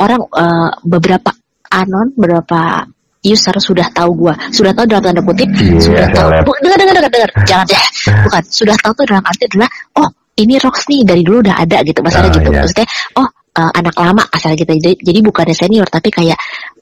orang 0.00 0.22
uh, 0.32 0.72
beberapa 0.80 1.36
anon, 1.68 2.16
beberapa 2.16 2.88
user 3.20 3.56
sudah 3.60 3.92
tahu 3.92 4.26
gua. 4.26 4.34
Sudah 4.48 4.72
tahu 4.72 4.88
dalam 4.88 5.04
tanda 5.04 5.20
kutip 5.20 5.48
yeah, 5.52 5.76
sudah 5.76 6.08
tahu. 6.08 6.28
Dengar 6.64 6.78
dengar 6.80 6.94
dengar 6.96 7.12
dengar. 7.12 7.30
Jangan 7.44 7.66
ya 7.68 7.82
bukan 8.24 8.42
sudah 8.48 8.76
tahu 8.80 8.92
tuh 8.96 9.04
dalam 9.12 9.24
arti 9.24 9.44
adalah 9.44 9.70
oh 10.00 10.08
ini 10.40 10.56
rocks 10.58 10.88
nih 10.88 11.04
dari 11.04 11.22
dulu 11.22 11.44
udah 11.44 11.56
ada 11.60 11.84
gitu 11.84 12.00
masalah 12.00 12.28
uh, 12.28 12.34
gitu. 12.34 12.48
yeah. 12.48 12.62
maksudnya 12.64 12.88
oh 13.20 13.28
uh, 13.60 13.70
anak 13.76 13.94
lama 13.96 14.22
asal 14.32 14.52
kita 14.56 14.72
jadi, 14.80 14.96
jadi 14.98 15.18
bukannya 15.20 15.56
senior 15.56 15.86
tapi 15.88 16.08
kayak 16.08 16.38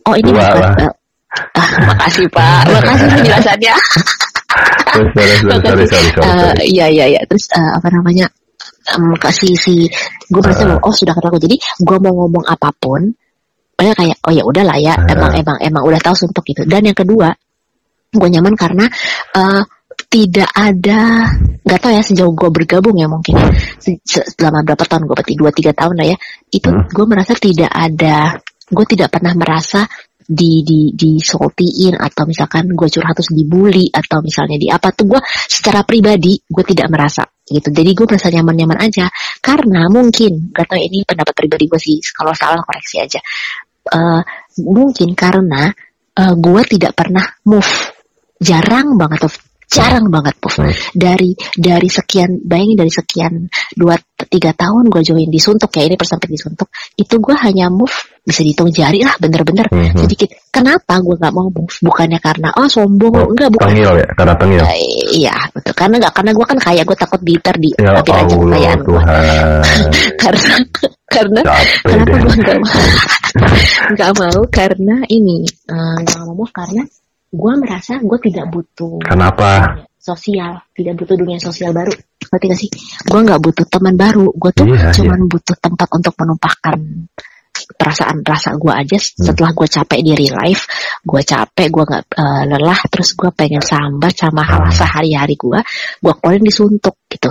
oh 0.06 0.14
ini 0.14 0.30
Wah, 0.32 0.48
bukan 0.54 0.62
uh, 0.86 0.92
uh, 1.58 1.68
makasih 1.84 2.26
pak. 2.32 2.62
Makasih 2.72 3.06
penjelasannya. 3.20 3.74
Iya 6.64 6.86
iya 6.88 7.04
iya. 7.04 7.20
Terus 7.28 7.52
uh, 7.52 7.76
apa 7.76 7.92
namanya 7.92 8.26
um, 8.96 9.12
kasih 9.20 9.52
si 9.58 9.84
gue 10.28 10.40
merasa 10.40 10.64
uh, 10.64 10.80
oh 10.80 10.94
sudah 10.94 11.12
ketemu 11.12 11.36
jadi 11.44 11.56
gue 11.60 11.98
mau 12.00 12.14
ngomong 12.24 12.44
apa 12.48 12.72
pun 12.76 13.12
pokoknya 13.76 13.94
kayak 13.94 14.16
oh 14.24 14.32
ya 14.32 14.42
udah 14.44 14.64
lah 14.64 14.78
ya 14.80 14.94
uh. 14.96 15.12
emang 15.12 15.32
emang 15.36 15.56
emang 15.60 15.82
udah 15.84 16.00
tahu 16.00 16.16
suntuk 16.16 16.44
gitu 16.48 16.64
dan 16.64 16.84
yang 16.84 16.96
kedua 16.96 17.30
gue 18.08 18.28
nyaman 18.28 18.56
karena 18.56 18.88
uh, 19.36 19.62
tidak 20.08 20.48
ada 20.56 21.28
nggak 21.68 21.80
tahu 21.84 21.92
ya 21.92 22.00
sejauh 22.00 22.32
gue 22.32 22.48
bergabung 22.48 22.96
ya 22.96 23.06
mungkin. 23.12 23.36
Selama 24.08 24.64
berapa 24.64 24.84
tahun 24.88 25.04
gue 25.04 25.14
berarti 25.14 25.34
dua 25.36 25.50
tiga 25.52 25.72
tahun 25.76 25.94
lah 26.00 26.06
ya. 26.08 26.16
Itu 26.48 26.72
hmm. 26.72 26.96
gue 26.96 27.04
merasa 27.04 27.36
tidak 27.36 27.68
ada 27.68 28.40
gue 28.68 28.84
tidak 28.88 29.08
pernah 29.12 29.32
merasa 29.36 29.84
di 30.28 30.60
di 30.60 30.92
disoltiin 30.92 31.96
atau 31.96 32.28
misalkan 32.28 32.68
gue 32.76 32.88
curhat 32.92 33.16
terus 33.16 33.32
dibully 33.32 33.88
atau 33.88 34.20
misalnya 34.20 34.60
di 34.60 34.68
apa 34.68 34.92
tuh 34.92 35.08
gue 35.16 35.20
secara 35.24 35.84
pribadi 35.84 36.36
gue 36.40 36.64
tidak 36.64 36.88
merasa 36.88 37.24
gitu. 37.48 37.68
Jadi 37.68 37.90
gue 37.92 38.06
merasa 38.08 38.28
nyaman-nyaman 38.32 38.78
aja. 38.80 39.08
Karena 39.40 39.88
mungkin 39.92 40.52
gak 40.52 40.72
tau 40.72 40.80
ini 40.80 41.04
pendapat 41.04 41.32
pribadi 41.36 41.64
gue 41.68 41.80
sih 41.80 41.96
kalau 42.12 42.32
salah 42.32 42.60
koreksi 42.64 43.00
aja. 43.00 43.20
Uh, 43.88 44.20
mungkin 44.68 45.16
karena 45.16 45.72
uh, 46.16 46.34
gue 46.36 46.62
tidak 46.64 46.92
pernah 46.96 47.24
move. 47.48 47.96
Jarang 48.38 49.00
banget 49.00 49.26
tuh 49.26 49.47
jarang 49.78 50.06
banget 50.10 50.34
move 50.42 50.58
dari 50.92 51.30
dari 51.54 51.88
sekian 51.88 52.30
bayangin 52.42 52.76
dari 52.78 52.92
sekian 52.92 53.32
dua 53.78 53.94
tiga 54.26 54.50
tahun 54.50 54.90
gue 54.90 55.02
join 55.06 55.30
di 55.30 55.38
suntuk 55.38 55.70
ya 55.78 55.86
ini 55.86 55.94
persempit 55.94 56.26
di 56.26 56.38
suntuk 56.38 56.68
itu 56.98 57.14
gue 57.22 57.36
hanya 57.38 57.70
move 57.70 57.94
bisa 58.28 58.44
dihitung 58.44 58.68
jari 58.68 59.00
lah 59.00 59.16
bener-bener. 59.16 59.64
Mm-hmm. 59.72 60.04
sedikit. 60.04 60.28
Kenapa 60.52 61.00
gue 61.00 61.16
nggak 61.16 61.32
mau 61.32 61.48
move? 61.48 61.76
Bukannya 61.80 62.20
karena 62.20 62.52
oh 62.60 62.68
sombong. 62.68 63.14
Oh, 63.16 63.26
enggak 63.32 63.48
bukan. 63.56 63.72
tengil 63.72 63.92
ya? 63.96 64.08
Karena 64.12 64.34
tengil 64.36 64.60
uh, 64.60 64.76
iya 65.16 65.36
betul. 65.56 65.72
Karena 65.72 65.94
nggak 65.96 66.12
karena 66.12 66.30
gue 66.36 66.46
kan 66.46 66.58
kaya 66.60 66.82
gue 66.84 66.96
takut 66.98 67.20
diter 67.24 67.54
di 67.56 67.70
ya 67.80 67.90
tapi 68.04 68.10
aja 68.12 68.34
kekayaan 68.36 68.80
gue 68.84 69.02
karena 70.22 70.54
karena 71.08 71.40
kenapa 71.80 72.14
gue 72.20 72.34
nggak 72.36 72.58
mau? 72.60 72.82
Nggak 73.94 74.12
mau 74.18 74.40
karena 74.50 74.96
ini 75.08 75.44
eh, 75.46 75.96
nggak 76.04 76.20
uh, 76.20 76.32
mau 76.32 76.44
karena 76.52 76.82
gue 77.28 77.52
merasa 77.60 78.00
gue 78.00 78.18
tidak 78.24 78.48
butuh 78.48 79.04
kenapa? 79.04 79.84
sosial 80.00 80.64
tidak 80.72 80.94
butuh 80.96 81.16
dunia 81.20 81.36
sosial 81.36 81.76
baru. 81.76 81.92
Ngerti 82.28 82.44
gak 82.48 82.60
sih? 82.60 82.70
Gue 83.04 83.20
nggak 83.24 83.40
butuh 83.40 83.66
teman 83.68 83.94
baru. 83.96 84.32
Gue 84.32 84.50
tuh 84.52 84.68
iya, 84.68 84.92
cuma 84.92 85.16
iya. 85.16 85.24
butuh 85.24 85.56
tempat 85.60 85.88
untuk 85.92 86.14
menumpahkan 86.16 86.76
perasaan 87.76 88.24
rasa 88.24 88.56
gue 88.56 88.72
aja. 88.72 88.96
Hmm. 88.96 89.24
setelah 89.28 89.50
gue 89.52 89.68
capek 89.68 90.00
di 90.00 90.12
real 90.16 90.36
life 90.40 90.64
gue 91.04 91.22
capek 91.26 91.68
gue 91.68 91.84
nggak 91.84 92.04
uh, 92.16 92.42
lelah 92.48 92.80
terus 92.88 93.12
gue 93.12 93.30
pengen 93.34 93.60
sambat 93.60 94.14
sama 94.16 94.46
hal 94.46 94.70
hmm. 94.70 94.72
sehari-hari 94.72 95.36
gue 95.36 95.60
gue 96.00 96.12
keluarin 96.16 96.44
disuntuk 96.44 96.96
gitu. 97.12 97.28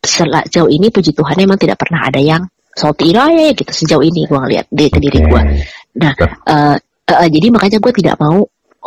Sejauh 0.00 0.70
ini 0.70 0.88
puji 0.88 1.12
Tuhan 1.12 1.36
emang 1.42 1.58
tidak 1.60 1.76
pernah 1.76 2.08
ada 2.08 2.22
yang 2.22 2.46
salty. 2.72 3.12
Ya 3.12 3.26
gitu. 3.52 3.66
Sejauh 3.66 4.04
ini 4.04 4.24
gue 4.30 4.38
ngeliat 4.38 4.66
di 4.70 4.86
okay. 4.86 5.00
diri 5.02 5.18
gue 5.26 5.42
nah 5.90 6.14
uh, 6.46 6.78
uh, 6.78 7.28
jadi 7.28 7.50
makanya 7.50 7.82
gue 7.82 7.92
tidak 7.98 8.14
mau 8.22 8.46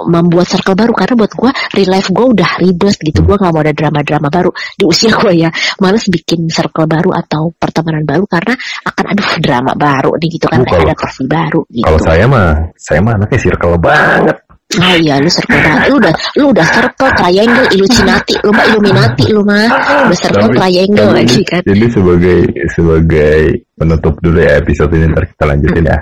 membuat 0.09 0.49
circle 0.49 0.75
baru. 0.75 0.93
Karena 0.93 1.13
buat 1.19 1.31
gue 1.33 1.51
real 1.77 1.89
life 1.93 2.09
gue 2.09 2.25
udah 2.33 2.49
ribet 2.59 2.97
gitu. 2.99 3.19
Gue 3.21 3.35
nggak 3.37 3.51
mau 3.53 3.61
ada 3.61 3.73
drama-drama 3.73 4.27
baru 4.33 4.49
di 4.77 4.83
usia 4.89 5.13
gue 5.13 5.33
ya. 5.45 5.49
Males 5.79 6.05
bikin 6.09 6.49
circle 6.49 6.89
baru 6.89 7.13
atau 7.13 7.53
pertemanan 7.53 8.03
baru 8.03 8.25
karena 8.25 8.53
akan 8.85 9.05
ada 9.13 9.23
drama 9.39 9.71
baru 9.77 10.11
nih 10.17 10.29
gitu 10.39 10.45
kan. 10.49 10.65
Ada 10.65 10.95
pasti 10.97 11.23
baru 11.29 11.61
gitu. 11.69 11.85
kalau 11.85 11.99
saya 12.01 12.25
mah 12.25 12.73
saya 12.75 12.99
mah 13.05 13.13
anaknya 13.21 13.39
circle 13.39 13.77
banget. 13.77 14.37
Oh 14.73 14.95
iya 14.97 15.21
lu 15.21 15.29
circle 15.29 15.59
banget. 15.61 15.85
Lu 15.85 15.95
udah 16.01 16.13
lu 16.39 16.45
udah 16.49 16.65
circle 16.65 17.11
triangle 17.13 17.67
illuminati. 17.69 18.35
Lu 18.41 18.49
mah 18.49 18.65
illuminati 18.65 19.25
lu 19.29 19.41
mah. 19.45 19.67
Udah 20.09 20.17
circle 20.17 20.49
tapi, 20.49 20.57
triangle 20.57 21.09
tapi 21.13 21.17
lagi 21.21 21.41
kan. 21.45 21.61
Jadi 21.61 21.85
sebagai 21.93 22.37
sebagai 22.73 23.39
penutup 23.77 24.13
dulu 24.17 24.39
ya 24.41 24.57
episode 24.57 24.91
ini. 24.97 25.05
Ntar 25.13 25.25
kita 25.29 25.43
lanjutin 25.45 25.85
ya. 25.85 25.99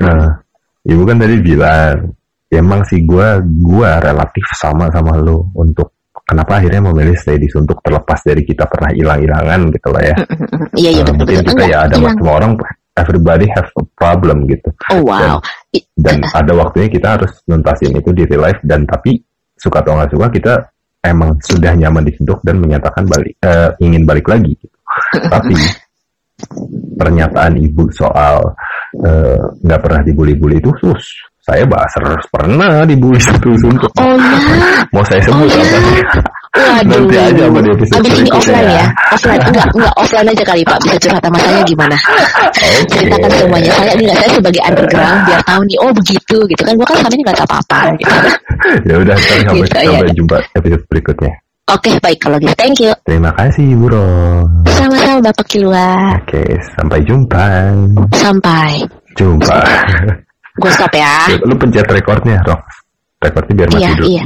Nah, 0.00 0.26
ibu 0.88 1.02
kan 1.06 1.16
tadi 1.20 1.36
bilang 1.38 1.96
emang 2.50 2.82
sih 2.82 3.06
gue 3.06 3.28
gue 3.46 3.90
relatif 4.02 4.44
sama 4.58 4.90
sama 4.90 5.14
lo 5.16 5.54
untuk 5.54 5.94
kenapa 6.26 6.58
akhirnya 6.62 6.82
memilih 6.90 7.14
stay 7.18 7.38
di 7.38 7.46
Suntuk 7.50 7.78
terlepas 7.82 8.18
dari 8.22 8.42
kita 8.42 8.66
pernah 8.66 8.90
hilang-hilangan 8.94 9.60
gitu 9.74 9.88
lah 9.90 10.02
ya. 10.02 10.16
Iya 10.74 10.90
iya 10.90 11.02
Eh, 11.02 11.06
betul 11.06 11.16
mungkin 11.18 11.38
betul. 11.42 11.50
kita 11.54 11.64
ya 11.66 11.78
ada 11.86 11.94
semua 11.98 12.32
orang 12.38 12.52
everybody 12.98 13.46
have 13.54 13.70
a 13.74 13.84
problem 13.94 14.46
gitu. 14.46 14.68
Oh 14.94 15.02
wow. 15.06 15.38
Dan 15.94 16.22
ada 16.38 16.52
waktunya 16.54 16.90
kita 16.90 17.18
harus 17.18 17.32
nuntasin 17.46 17.94
itu 17.94 18.10
di 18.14 18.22
real 18.26 18.46
life 18.46 18.60
dan 18.66 18.86
tapi 18.86 19.18
suka 19.58 19.82
atau 19.82 19.98
nggak 19.98 20.10
suka 20.10 20.26
kita 20.30 20.54
emang 21.06 21.34
sudah 21.42 21.72
nyaman 21.74 22.04
di 22.06 22.12
Suntuk 22.18 22.42
dan 22.42 22.58
menyatakan 22.58 23.06
balik 23.06 23.34
eh, 23.42 23.70
ingin 23.82 24.02
balik 24.06 24.26
lagi. 24.30 24.54
Gitu. 24.58 24.76
tapi 25.34 25.54
pernyataan 26.98 27.54
ibu 27.58 27.86
soal 27.94 28.42
eh, 29.02 29.38
nggak 29.66 29.80
pernah 29.80 30.00
dibully-bully 30.02 30.58
itu 30.58 30.70
sus 30.82 31.29
saya 31.50 31.64
bahas 31.66 31.92
pernah 32.30 32.86
dibully 32.86 33.18
satu 33.26 33.50
suntuk 33.58 33.90
Oh 33.98 34.14
ya. 34.14 34.86
mau 34.94 35.02
saya 35.02 35.18
sebut 35.20 35.44
Oh, 35.44 35.58
ya. 35.58 35.66
apa 35.66 35.78
Waduh. 36.50 36.82
Nanti 37.06 37.14
aja 37.14 37.42
apa 37.46 37.58
di 37.62 37.70
episode 37.70 37.98
Abis 38.02 38.14
ini 38.18 38.30
offline 38.34 38.66
ya. 38.66 38.74
ya. 38.74 38.86
Offline 39.14 39.42
enggak 39.46 39.66
enggak 39.70 39.94
offline 39.94 40.28
aja 40.28 40.42
kali 40.42 40.62
Pak. 40.66 40.78
Bisa 40.82 40.96
curhat 40.98 41.22
sama 41.22 41.38
saya 41.38 41.60
gimana? 41.62 41.96
Ceritakan 42.90 43.30
semuanya. 43.30 43.70
Saya 43.70 43.92
nih 43.94 44.06
saya 44.10 44.30
sebagai 44.34 44.62
underground 44.66 45.18
biar 45.26 45.40
tahu 45.46 45.60
nih 45.62 45.78
oh 45.78 45.92
begitu 45.94 46.36
gitu 46.46 46.62
kan. 46.66 46.72
Gua 46.74 46.86
kan 46.86 46.96
sama 46.98 47.10
ini 47.10 47.22
nggak 47.22 47.36
tahu 47.38 47.46
apa-apa 47.46 47.78
gitu. 47.94 48.14
ya 48.90 48.94
udah 48.98 49.14
sampai, 49.14 49.58
Gitu, 49.62 49.78
iya. 49.78 49.90
sampai 49.94 50.10
jumpa 50.12 50.36
episode 50.54 50.84
berikutnya 50.86 51.32
Oke, 51.70 51.90
baik 52.02 52.18
kalau 52.18 52.36
gitu. 52.42 52.54
Thank 52.58 52.76
you. 52.82 52.90
terima 53.06 53.30
kasih 53.30 53.66
Bu 53.78 53.86
Ron 53.86 54.42
Sama-sama 54.66 55.18
Bapak 55.22 55.46
Kilua. 55.46 56.18
oke 56.18 56.42
sampai 56.74 56.98
jumpa 57.06 57.46
Sampai. 58.10 58.70
jumpa 59.14 59.54
Gue 60.60 60.70
stop 60.76 60.92
ya. 60.92 61.14
lu 61.40 61.54
pencet 61.56 61.88
rekornya 61.88 62.36
Rox 62.44 62.60
rekornya 63.18 63.52
biar 63.56 63.68
mati 63.72 63.80
Iya, 63.80 63.90
dulu 63.96 64.06
iya. 64.06 64.24